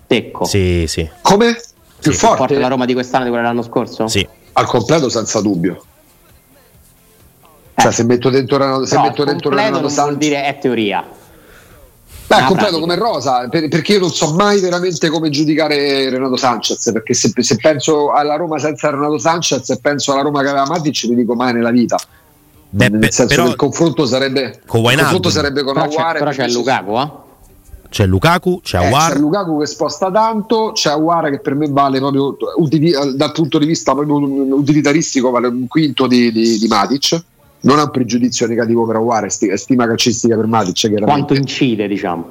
[0.06, 0.44] Secco.
[0.44, 1.54] Sì, sì, Come?
[1.54, 1.62] Più
[1.98, 2.36] Più forte?
[2.36, 4.06] forte la Roma di quest'anno di quella dell'anno scorso?
[4.06, 4.24] sì.
[4.52, 5.82] Al completo senza dubbio.
[7.74, 7.82] Eh.
[7.82, 10.58] Cioè, se metto dentro Renato, se Però metto dentro Renato non vuol Sanchez, dire è
[10.60, 11.04] teoria.
[12.26, 12.80] Beh, completo pratica.
[12.80, 17.32] come rosa, per- perché io non so mai veramente come giudicare Renato Sanchez, perché se,
[17.36, 21.16] se penso alla Roma senza Renato Sanchez e penso alla Roma che aveva Matic, mi
[21.16, 21.98] dico mai nella vita.
[22.70, 25.96] Beh, Nel senso però che il confronto sarebbe, Con il confronto sarebbe con Però c'è,
[25.98, 26.18] Aguare.
[26.18, 27.10] però c'è Lukaku, eh?
[27.90, 31.98] c'è Lukaku, c'è Eh, c'è Lukaku che sposta tanto, c'è Aguara che per me vale
[32.00, 34.16] proprio utili- dal punto di vista proprio
[34.56, 37.22] utilitaristico, vale un quinto di, di, di Matic.
[37.64, 40.72] Non ha un pregiudizio negativo per sti- è stima calcistica per Matic.
[40.74, 41.10] chiaramente.
[41.10, 42.26] Quanto incide, diciamo.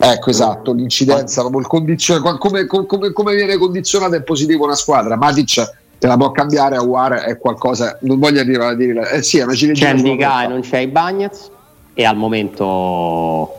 [0.00, 4.76] Ecco, esatto, l'incidenza, proprio il condizione- qua- come, come- come viene condizionata in positivo una
[4.76, 5.16] squadra.
[5.16, 9.38] Matic te la può cambiare, Aguara è qualcosa, non voglio arrivare a dire, eh sì,
[9.38, 11.50] è una C'è ciliegina sulla Ndika e non c'è i Bagnets
[11.94, 13.52] e al momento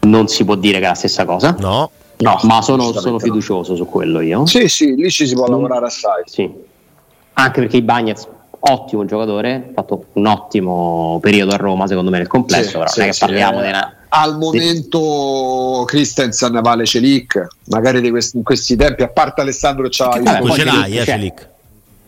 [0.00, 1.54] non si può dire che è la stessa cosa.
[1.58, 3.18] No, No, ma sono, sono no.
[3.18, 4.44] fiducioso su quello io.
[4.44, 6.22] Sì, sì, lì ci si può Non- lavorare assai.
[6.26, 6.50] Sì.
[7.34, 8.26] Anche perché i Bagnets,
[8.60, 12.88] ottimo giocatore, ha fatto un ottimo periodo a Roma, secondo me, nel complesso, Sì, però
[12.88, 13.94] sì, non è che sì, parliamo eh, di una...
[14.12, 20.50] Al momento Christensen vale Celic, magari di questi, in questi tempi, a parte Alessandro poi
[20.52, 21.04] ce l'hai, Celic eh, c'è.
[21.04, 21.48] Celic.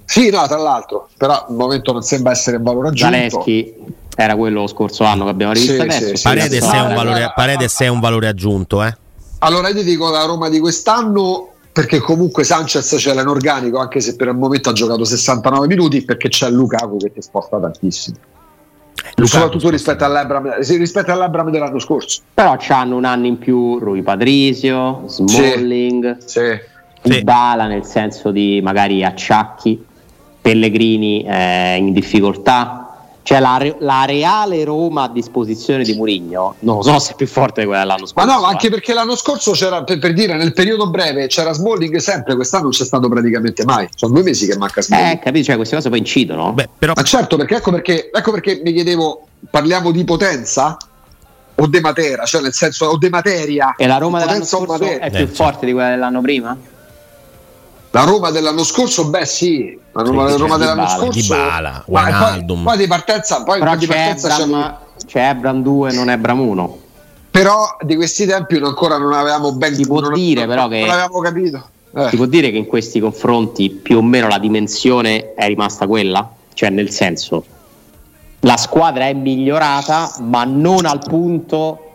[0.04, 3.14] Sì, no, tra l'altro, però al momento non sembra essere un valore aggiunto.
[3.14, 3.74] Zaleschi
[4.14, 6.06] era quello lo scorso anno che abbiamo rivisto Sì, adesso.
[6.08, 6.22] sì, sì.
[6.22, 8.94] Paredes, è valore, Paredes è un valore aggiunto, eh.
[9.38, 14.00] Allora io ti dico la Roma di quest'anno perché comunque Sanchez c'è in organico anche
[14.00, 18.16] se per il momento ha giocato 69 minuti perché c'è Lukaku che ti sposta tantissimo.
[19.16, 22.22] Lukaku Soprattutto rispetto all'Abram, rispetto all'Abram dell'anno scorso.
[22.34, 26.70] Però hanno un anno in più Rui Patrizio, Smalling, Sì.
[27.04, 27.24] Sì.
[27.24, 29.84] Bala nel senso di magari acciacchi,
[30.40, 32.81] Pellegrini eh, in difficoltà.
[33.24, 37.28] Cioè la, la, reale Roma a disposizione di Murigno non lo so se è più
[37.28, 38.26] forte di quella dell'anno scorso.
[38.26, 41.96] Ma no, anche perché l'anno scorso c'era, per, per, dire, nel periodo breve c'era Smalling
[41.98, 43.88] sempre, quest'anno non c'è stato praticamente mai.
[43.94, 45.12] Sono due mesi che manca Smalling.
[45.12, 46.52] Eh, capito, cioè queste cose poi incidono.
[46.52, 46.94] Beh, però...
[46.96, 50.76] Ma certo, perché ecco, perché ecco perché mi chiedevo, parliamo di potenza?
[51.54, 53.74] O de matera, cioè nel senso, o de materia.
[53.76, 55.66] E la Roma dell'anno scorso è più eh, forte certo.
[55.66, 56.56] di quella dell'anno prima?
[57.94, 61.20] La Roma dell'anno scorso, beh sì, la Roma, sì, Roma dell'anno Dybala, scorso.
[61.20, 64.76] Dybala, poi, poi di partenza, poi Però di c'è, partenza Ebram,
[65.06, 66.78] c'è Ebram 2, non Ebram 1.
[67.30, 70.80] Però di questi tempi ancora non avevamo ben si può non, dire, non, però che
[70.80, 71.68] non avevamo capito.
[71.94, 72.08] Eh.
[72.08, 76.26] Si può dire che in questi confronti più o meno la dimensione è rimasta quella?
[76.54, 77.44] Cioè nel senso
[78.40, 81.90] la squadra è migliorata, ma non al punto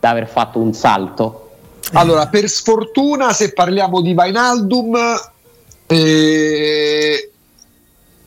[0.00, 1.47] da aver fatto un salto
[1.92, 4.96] allora, per sfortuna, se parliamo di Vainaldum,
[5.86, 7.30] eh,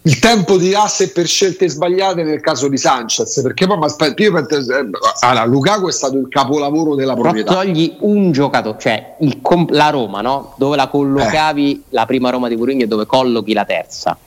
[0.04, 3.78] il tempo dirà se per scelte sbagliate nel caso di Sanchez, perché poi
[4.16, 7.52] io penso, eh, allora, Lukaku è stato il capolavoro della proprietà.
[7.52, 10.54] Però togli un giocatore, cioè il, la Roma, no?
[10.58, 11.82] dove la collocavi eh.
[11.90, 14.18] la prima Roma di Mourinho e dove collochi la terza.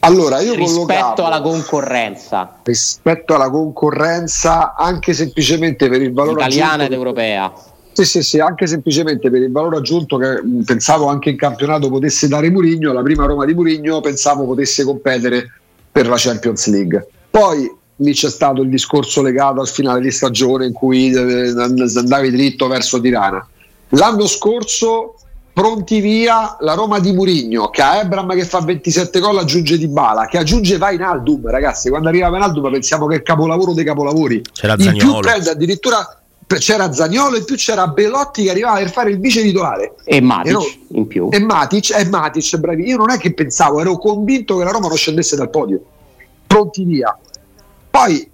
[0.00, 6.92] Allora, io rispetto alla concorrenza, rispetto alla concorrenza, anche semplicemente per il valore italiana ed
[6.92, 7.52] europea
[7.98, 12.28] sì, sì, sì, anche semplicemente per il valore aggiunto che pensavo anche in campionato potesse
[12.28, 15.50] dare Murigno, la prima Roma di Murigno pensavo potesse competere
[15.90, 17.08] per la Champions League.
[17.28, 22.30] Poi lì c'è stato il discorso legato al finale di stagione in cui eh, andavi
[22.30, 23.44] dritto verso Tirana.
[23.88, 25.14] L'anno scorso
[25.52, 29.88] pronti via la Roma di Murigno che a Ebram che fa 27 gol aggiunge Di
[29.88, 34.40] Bala che aggiunge Vainaldum ragazzi quando arriva Vainaldum pensiamo che è il capolavoro dei capolavori
[34.52, 36.17] c'era in più prende addirittura
[36.56, 39.94] c'era Zagnolo in più c'era Belotti che arrivava per fare il vice titolare.
[40.04, 41.28] E Matic ero, in più.
[41.30, 42.88] E Matic, e Matic bravi.
[42.88, 45.80] Io non è che pensavo ero convinto che la Roma non scendesse dal podio.
[46.46, 47.16] Pronti via.
[47.90, 48.30] Poi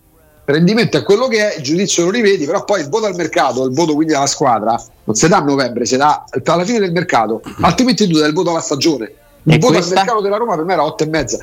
[0.46, 3.64] rendimento è quello che è il giudizio lo rivedi però poi il voto al mercato
[3.64, 6.92] il voto quindi alla squadra non si dà a novembre si dà alla fine del
[6.92, 7.40] mercato.
[7.60, 9.12] Altrimenti tu dai il voto alla stagione
[9.44, 11.38] il voto al mercato della Roma per me era 8 e mezza.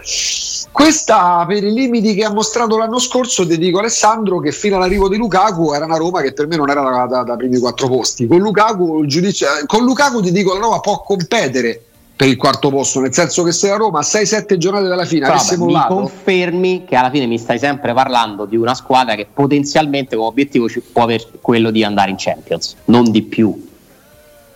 [0.71, 5.09] Questa per i limiti che ha mostrato l'anno scorso, ti dico Alessandro che fino all'arrivo
[5.09, 7.87] di Lukaku era una Roma che per me non era da, da, da primi quattro
[7.87, 8.25] posti.
[8.25, 11.83] Con Lukaku, giudizio, con Lukaku ti dico la Roma può competere
[12.15, 15.21] per il quarto posto, nel senso che se la Roma a 6-7 giornate dalla fine
[15.21, 15.93] Però avesse vabbè, mollato...
[15.95, 20.27] Mi confermi che alla fine mi stai sempre parlando di una squadra che potenzialmente come
[20.27, 23.69] obiettivo può avere quello di andare in Champions, non di più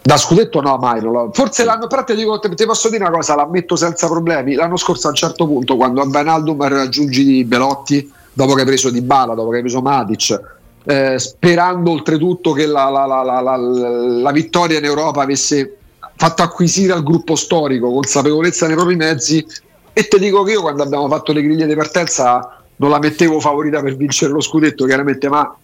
[0.05, 1.01] da scudetto no, mai.
[1.01, 1.31] Lo...
[1.33, 4.53] Forse l'anno però ti, dico, ti, posso dire una cosa, l'ammetto senza problemi.
[4.53, 8.91] L'anno scorso a un certo punto, quando a Benaldum raggiungi Belotti, dopo che hai preso
[8.91, 10.41] Di Bala, dopo che hai preso Matic,
[10.83, 15.75] eh, sperando oltretutto che la, la, la, la, vittoria in Europa avesse
[16.15, 19.43] fatto acquisire al gruppo storico consapevolezza nei propri mezzi.
[19.91, 23.39] E ti dico che io quando abbiamo fatto le griglie di partenza non la mettevo
[23.39, 25.55] favorita per vincere lo scudetto, chiaramente, ma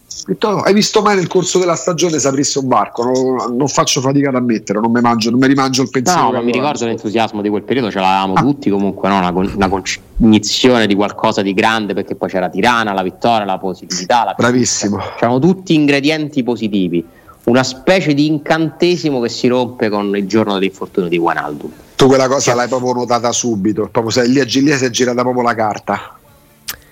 [0.63, 3.03] hai visto mai nel corso della stagione se aprisse un barco?
[3.03, 6.23] Non, non faccio fatica ad ammettere, non mi, mangio, non mi rimangio il pensiero.
[6.23, 8.41] No, ma mi ricordo l'entusiasmo di quel periodo, ce l'avevamo ah.
[8.41, 9.17] tutti comunque, no?
[9.17, 14.23] una, una, cognizione di qualcosa di grande perché poi c'era Tirana, la vittoria, la positività.
[14.23, 14.97] La Bravissimo.
[15.17, 17.03] C'erano tutti ingredienti positivi,
[17.45, 21.69] una specie di incantesimo che si rompe con il giorno dell'infortunio di Guanaldo.
[21.95, 25.21] Tu quella cosa l'hai proprio notata subito, proprio sei, lì a Giglia si è girata
[25.21, 26.15] proprio la carta.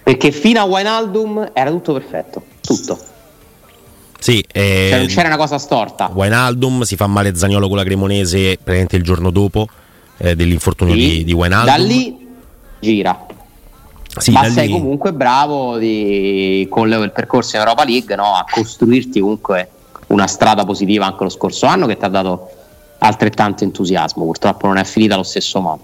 [0.09, 2.97] Perché fino a Wijnaldum era tutto perfetto, tutto.
[4.17, 6.09] Sì, eh, cioè non c'era una cosa storta.
[6.11, 9.67] Wijnaldum si fa male Zagnolo con la Cremonese praticamente il giorno dopo
[10.17, 10.99] eh, dell'infortunio sì.
[10.99, 11.75] di, di Wijnaldum.
[11.75, 12.27] Da lì
[12.79, 13.23] gira.
[14.17, 14.73] Sì, Ma sei lì...
[14.73, 18.33] comunque bravo di, con il percorso in Europa League no?
[18.33, 19.69] a costruirti comunque
[20.07, 22.49] una strada positiva anche lo scorso anno che ti ha dato
[22.97, 24.23] altrettanto entusiasmo.
[24.23, 25.83] Purtroppo non è finita allo stesso modo.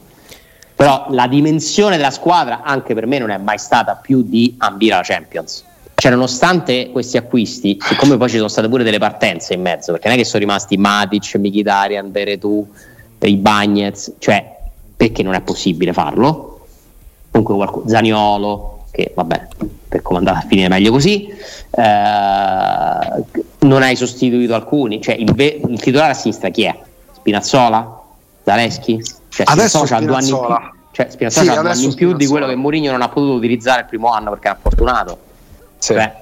[0.76, 4.96] Però la dimensione della squadra anche per me non è mai stata più di ambire
[4.96, 5.64] alla Champions.
[5.96, 10.10] Cioè, nonostante questi acquisti, siccome poi ci sono state pure delle partenze in mezzo, perché
[10.10, 12.68] non è che sono rimasti Matic, Mkhitaryan, Beretù,
[13.20, 14.56] i Bagnets, cioè,
[14.96, 16.68] perché non è possibile farlo?
[17.32, 19.48] Comunque qualcuno, Zaniolo, che vabbè,
[19.90, 21.84] per andata a finire meglio così, eh,
[23.60, 26.78] non hai sostituito alcuni, cioè il, il titolare a sinistra chi è?
[27.14, 28.02] Spinazzola?
[28.44, 29.02] Zaleschi?
[29.36, 30.56] Cioè, adesso c'ha due anni in più,
[30.92, 33.34] cioè, Spinazzola sì, ha due anni in più di quello che Mourinho non ha potuto
[33.34, 35.20] utilizzare il primo anno perché era fortunato.
[35.78, 35.92] Sì.
[35.92, 36.16] Cioè,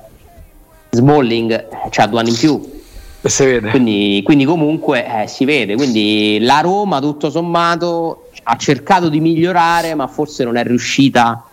[0.90, 2.82] Smalling ha due anni in più.
[3.22, 3.70] Si vede.
[3.70, 5.76] Quindi, quindi comunque eh, si vede.
[5.76, 11.44] Quindi la Roma, tutto sommato, ha cercato di migliorare, ma forse non è riuscita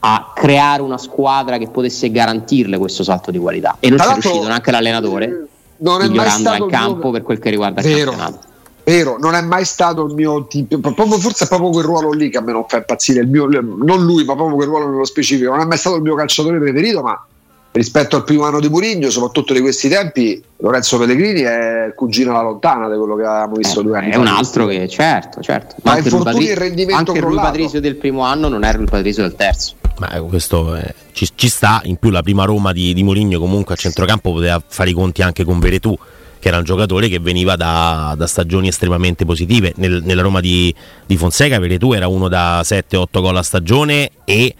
[0.00, 3.76] a creare una squadra che potesse garantirle questo salto di qualità.
[3.78, 7.80] E non c'è riuscito neanche l'allenatore, non è migliorando in campo per quel che riguarda
[7.82, 8.10] il Vero.
[8.10, 8.50] campionato
[8.84, 12.28] Vero, non è mai stato il mio tipo, proprio, forse è proprio quel ruolo lì
[12.30, 15.04] che a me non fa impazzire, il mio, non lui, ma proprio quel ruolo nello
[15.04, 15.50] specifico.
[15.50, 17.26] Non è mai stato il mio calciatore preferito, ma
[17.72, 22.32] rispetto al primo anno di Murigno, soprattutto di questi tempi, Lorenzo Pellegrini è il cugino
[22.32, 24.16] alla lontana di quello che avevamo visto eh, due anni fa.
[24.16, 25.76] È un altro che, certo, certo.
[25.82, 29.22] Ma, ma infortuni e rendimento Anche il Patrizio del primo anno non era il Patrizio
[29.22, 29.74] del terzo.
[29.98, 33.74] Ma questo è, ci, ci, sta, in più la prima Roma di, di Mourinho comunque
[33.74, 35.96] a centrocampo poteva fare i conti anche con Veretù
[36.42, 39.72] che era un giocatore che veniva da, da stagioni estremamente positive.
[39.76, 40.74] Nel, nella Roma di,
[41.06, 44.52] di Fonseca, Veretù era uno da 7-8 gol a stagione e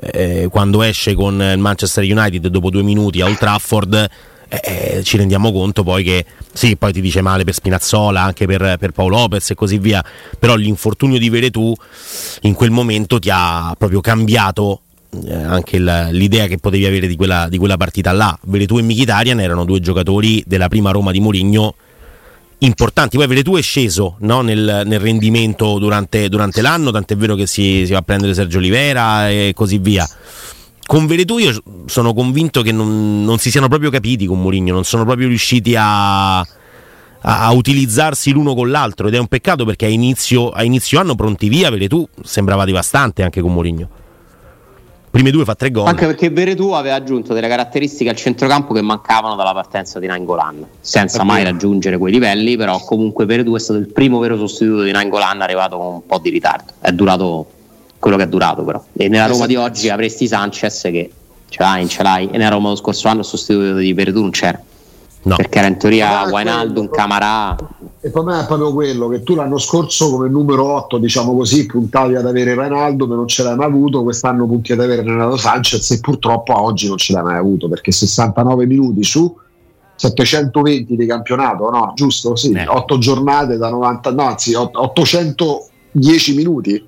[0.00, 4.10] eh, quando esce con il Manchester United dopo due minuti a Old Trafford
[4.48, 8.44] eh, eh, ci rendiamo conto poi che sì, poi ti dice male per Spinazzola, anche
[8.46, 10.04] per, per Paolo Lopez e così via,
[10.40, 11.72] però l'infortunio di Veretù
[12.42, 14.80] in quel momento ti ha proprio cambiato
[15.10, 18.38] eh, anche il, l'idea che potevi avere di quella, di quella partita là.
[18.42, 21.74] Veretù e Mkhitaryan erano due giocatori della prima Roma di Mourinho
[22.58, 23.16] importanti.
[23.16, 27.84] Poi Veretù è sceso no, nel, nel, rendimento durante, durante, l'anno, tant'è vero che si,
[27.86, 30.08] si, va a prendere Sergio Olivera e così via.
[30.84, 31.54] Con Veretù io
[31.86, 35.74] sono convinto che non, non si siano proprio capiti con Mourinho, non sono proprio riusciti
[35.76, 40.98] a, a, utilizzarsi l'uno con l'altro ed è un peccato perché a inizio, a inizio
[40.98, 43.97] anno pronti via Veretù sembrava devastante anche con Mourinho
[45.10, 45.86] prime due fa tre gol.
[45.86, 50.66] Anche perché Veretù aveva aggiunto delle caratteristiche al centrocampo che mancavano dalla partenza di Nangolan,
[50.80, 54.90] senza mai raggiungere quei livelli, però comunque Veretù è stato il primo vero sostituto di
[54.90, 56.72] Nangolan arrivato con un po' di ritardo.
[56.80, 57.46] È durato
[57.98, 58.82] quello che è durato però.
[58.96, 61.10] E nella Roma di oggi avresti Sanchez che
[61.48, 64.30] ce l'hai, ce l'hai, e nella Roma lo scorso anno il sostituto di Veretù non
[64.30, 64.60] c'era.
[65.20, 65.36] No.
[65.36, 67.56] Perché era in teoria Wijnaldum, Camarà.
[68.00, 71.66] E per me è proprio quello che tu l'anno scorso come numero 8, diciamo così,
[71.66, 75.36] puntavi ad avere Wijnaldum e non ce l'hai mai avuto, quest'anno punti ad avere Renato
[75.36, 79.36] Sanchez e purtroppo a oggi non ce l'hai mai avuto perché 69 minuti su
[79.96, 81.92] 720 di campionato, no?
[81.94, 82.36] Giusto?
[82.36, 82.66] Sì, eh.
[82.68, 86.86] 8 giornate da 90, no, anzi 810 minuti.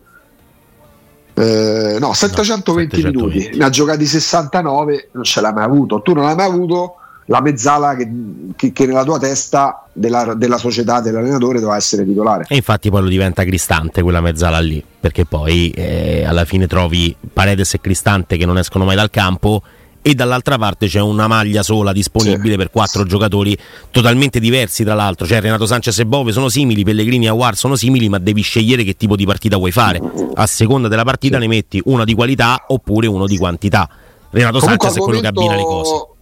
[1.35, 6.01] Eh, no, 720 no, minuti, ne ha giocati 69, non ce l'hai mai avuto.
[6.03, 6.95] Tu non l'hai mai avuto
[7.31, 8.11] la mezzala che,
[8.57, 12.45] che, che nella tua testa della, della, società, dell'allenatore doveva essere titolare.
[12.49, 17.15] E infatti poi lo diventa Cristante quella mezzala lì, perché poi eh, alla fine trovi
[17.33, 19.63] Paredes e Cristante che non escono mai dal campo
[20.03, 22.57] e dall'altra parte c'è una maglia sola disponibile sì.
[22.57, 23.57] per quattro giocatori
[23.93, 27.77] totalmente diversi tra l'altro, cioè Renato Sanchez e Bove sono simili, Pellegrini e Awar sono
[27.77, 30.01] simili, ma devi scegliere che tipo di partita vuoi fare.
[30.35, 31.43] A seconda della partita sì.
[31.43, 33.89] ne metti una di qualità oppure uno di quantità.
[34.31, 35.41] Renato Comunque Sanchez è quello momento...
[35.41, 36.19] che abbina le cose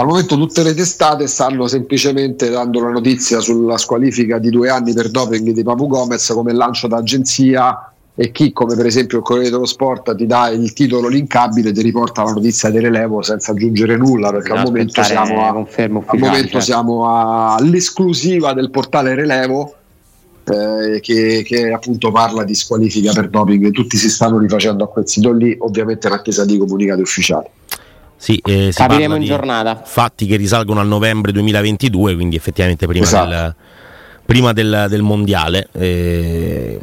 [0.00, 4.94] al momento tutte le testate stanno semplicemente dando la notizia sulla squalifica di due anni
[4.94, 9.50] per doping di Papu Gomez come lancio d'agenzia e chi come per esempio il Corriere
[9.50, 13.96] dello Sport ti dà il titolo linkabile ti riporta la notizia di relevo senza aggiungere
[13.96, 16.60] nulla perché al momento, siamo, a, al momento certo.
[16.60, 19.74] siamo all'esclusiva del portale relevo
[20.44, 25.06] eh, che, che, appunto parla di squalifica per doping tutti si stanno rifacendo a quel
[25.06, 27.48] sito lì ovviamente in attesa di comunicati ufficiali
[28.20, 29.80] sì, eh, Capiremo in giornata.
[29.82, 33.28] Fatti che risalgono al novembre 2022, quindi effettivamente prima, esatto.
[33.30, 33.54] del,
[34.26, 35.68] prima del, del, mondiale.
[35.72, 36.78] Eh,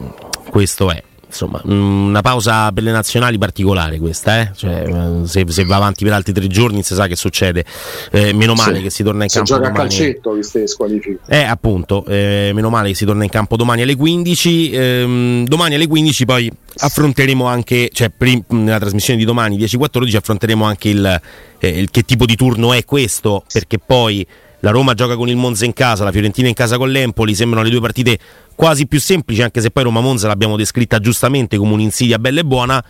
[0.50, 1.04] questo è.
[1.28, 4.52] Insomma, una pausa per le nazionali particolare questa, eh?
[4.56, 4.86] cioè,
[5.26, 7.66] se, se, va avanti per altri tre giorni si sa che succede.
[8.12, 8.84] Eh, meno male sì.
[8.84, 9.46] che si torna in campo.
[9.46, 9.86] Si gioca domani.
[9.86, 11.20] a calcetto, viste squalifiche.
[11.28, 14.72] Eh, appunto, eh, meno male che si torna in campo domani alle 15.
[14.72, 20.64] Ehm, domani alle 15 poi affronteremo anche, cioè prim- nella trasmissione di domani 10-14 affronteremo
[20.64, 21.22] anche il,
[21.60, 24.26] eh, il che tipo di turno è questo, perché poi
[24.60, 27.64] la Roma gioca con il Monza in casa, la Fiorentina in casa con l'Empoli, sembrano
[27.64, 28.18] le due partite
[28.56, 32.84] quasi più semplici, anche se poi Roma-Monza l'abbiamo descritta giustamente come un'insidia bella e buona.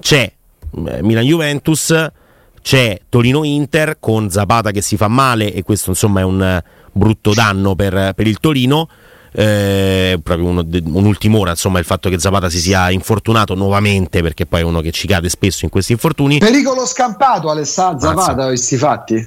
[0.00, 0.32] C'è
[0.86, 2.10] eh, Milan-Juventus,
[2.60, 7.74] c'è Torino-Inter con Zapata che si fa male e questo insomma è un brutto danno
[7.74, 8.88] per, per il Torino.
[9.30, 14.46] Eh, proprio uno, un'ultima ora insomma il fatto che Zapata si sia infortunato nuovamente perché
[14.46, 18.78] poi è uno che ci cade spesso in questi infortuni pericolo scampato Alessandro Zapata questi
[18.78, 19.26] fatti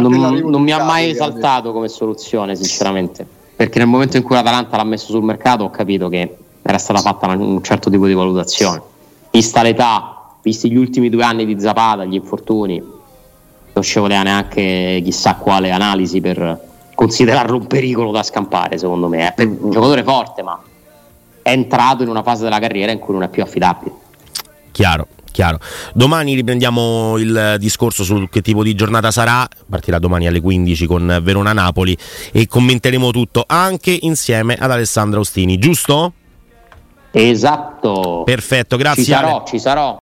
[0.00, 3.26] non, non mi ha mai esaltato come soluzione, sinceramente.
[3.56, 7.00] Perché nel momento in cui l'Atalanta l'ha messo sul mercato ho capito che era stata
[7.00, 8.82] fatta un certo tipo di valutazione.
[9.30, 12.82] Vista l'età, visti gli ultimi due anni di Zapata, gli infortuni,
[13.72, 19.34] non ci voleva neanche chissà quale analisi per considerarlo un pericolo da scampare, secondo me.
[19.34, 20.60] È un giocatore forte, ma
[21.42, 23.92] è entrato in una fase della carriera in cui non è più affidabile.
[24.70, 25.58] Chiaro chiaro.
[25.94, 31.18] Domani riprendiamo il discorso su che tipo di giornata sarà, partirà domani alle 15 con
[31.20, 31.98] Verona-Napoli
[32.30, 36.12] e commenteremo tutto anche insieme ad Alessandro Ostini, giusto?
[37.10, 38.22] Esatto.
[38.24, 39.02] Perfetto, grazie.
[39.02, 39.92] Ci sarò, ci sarò.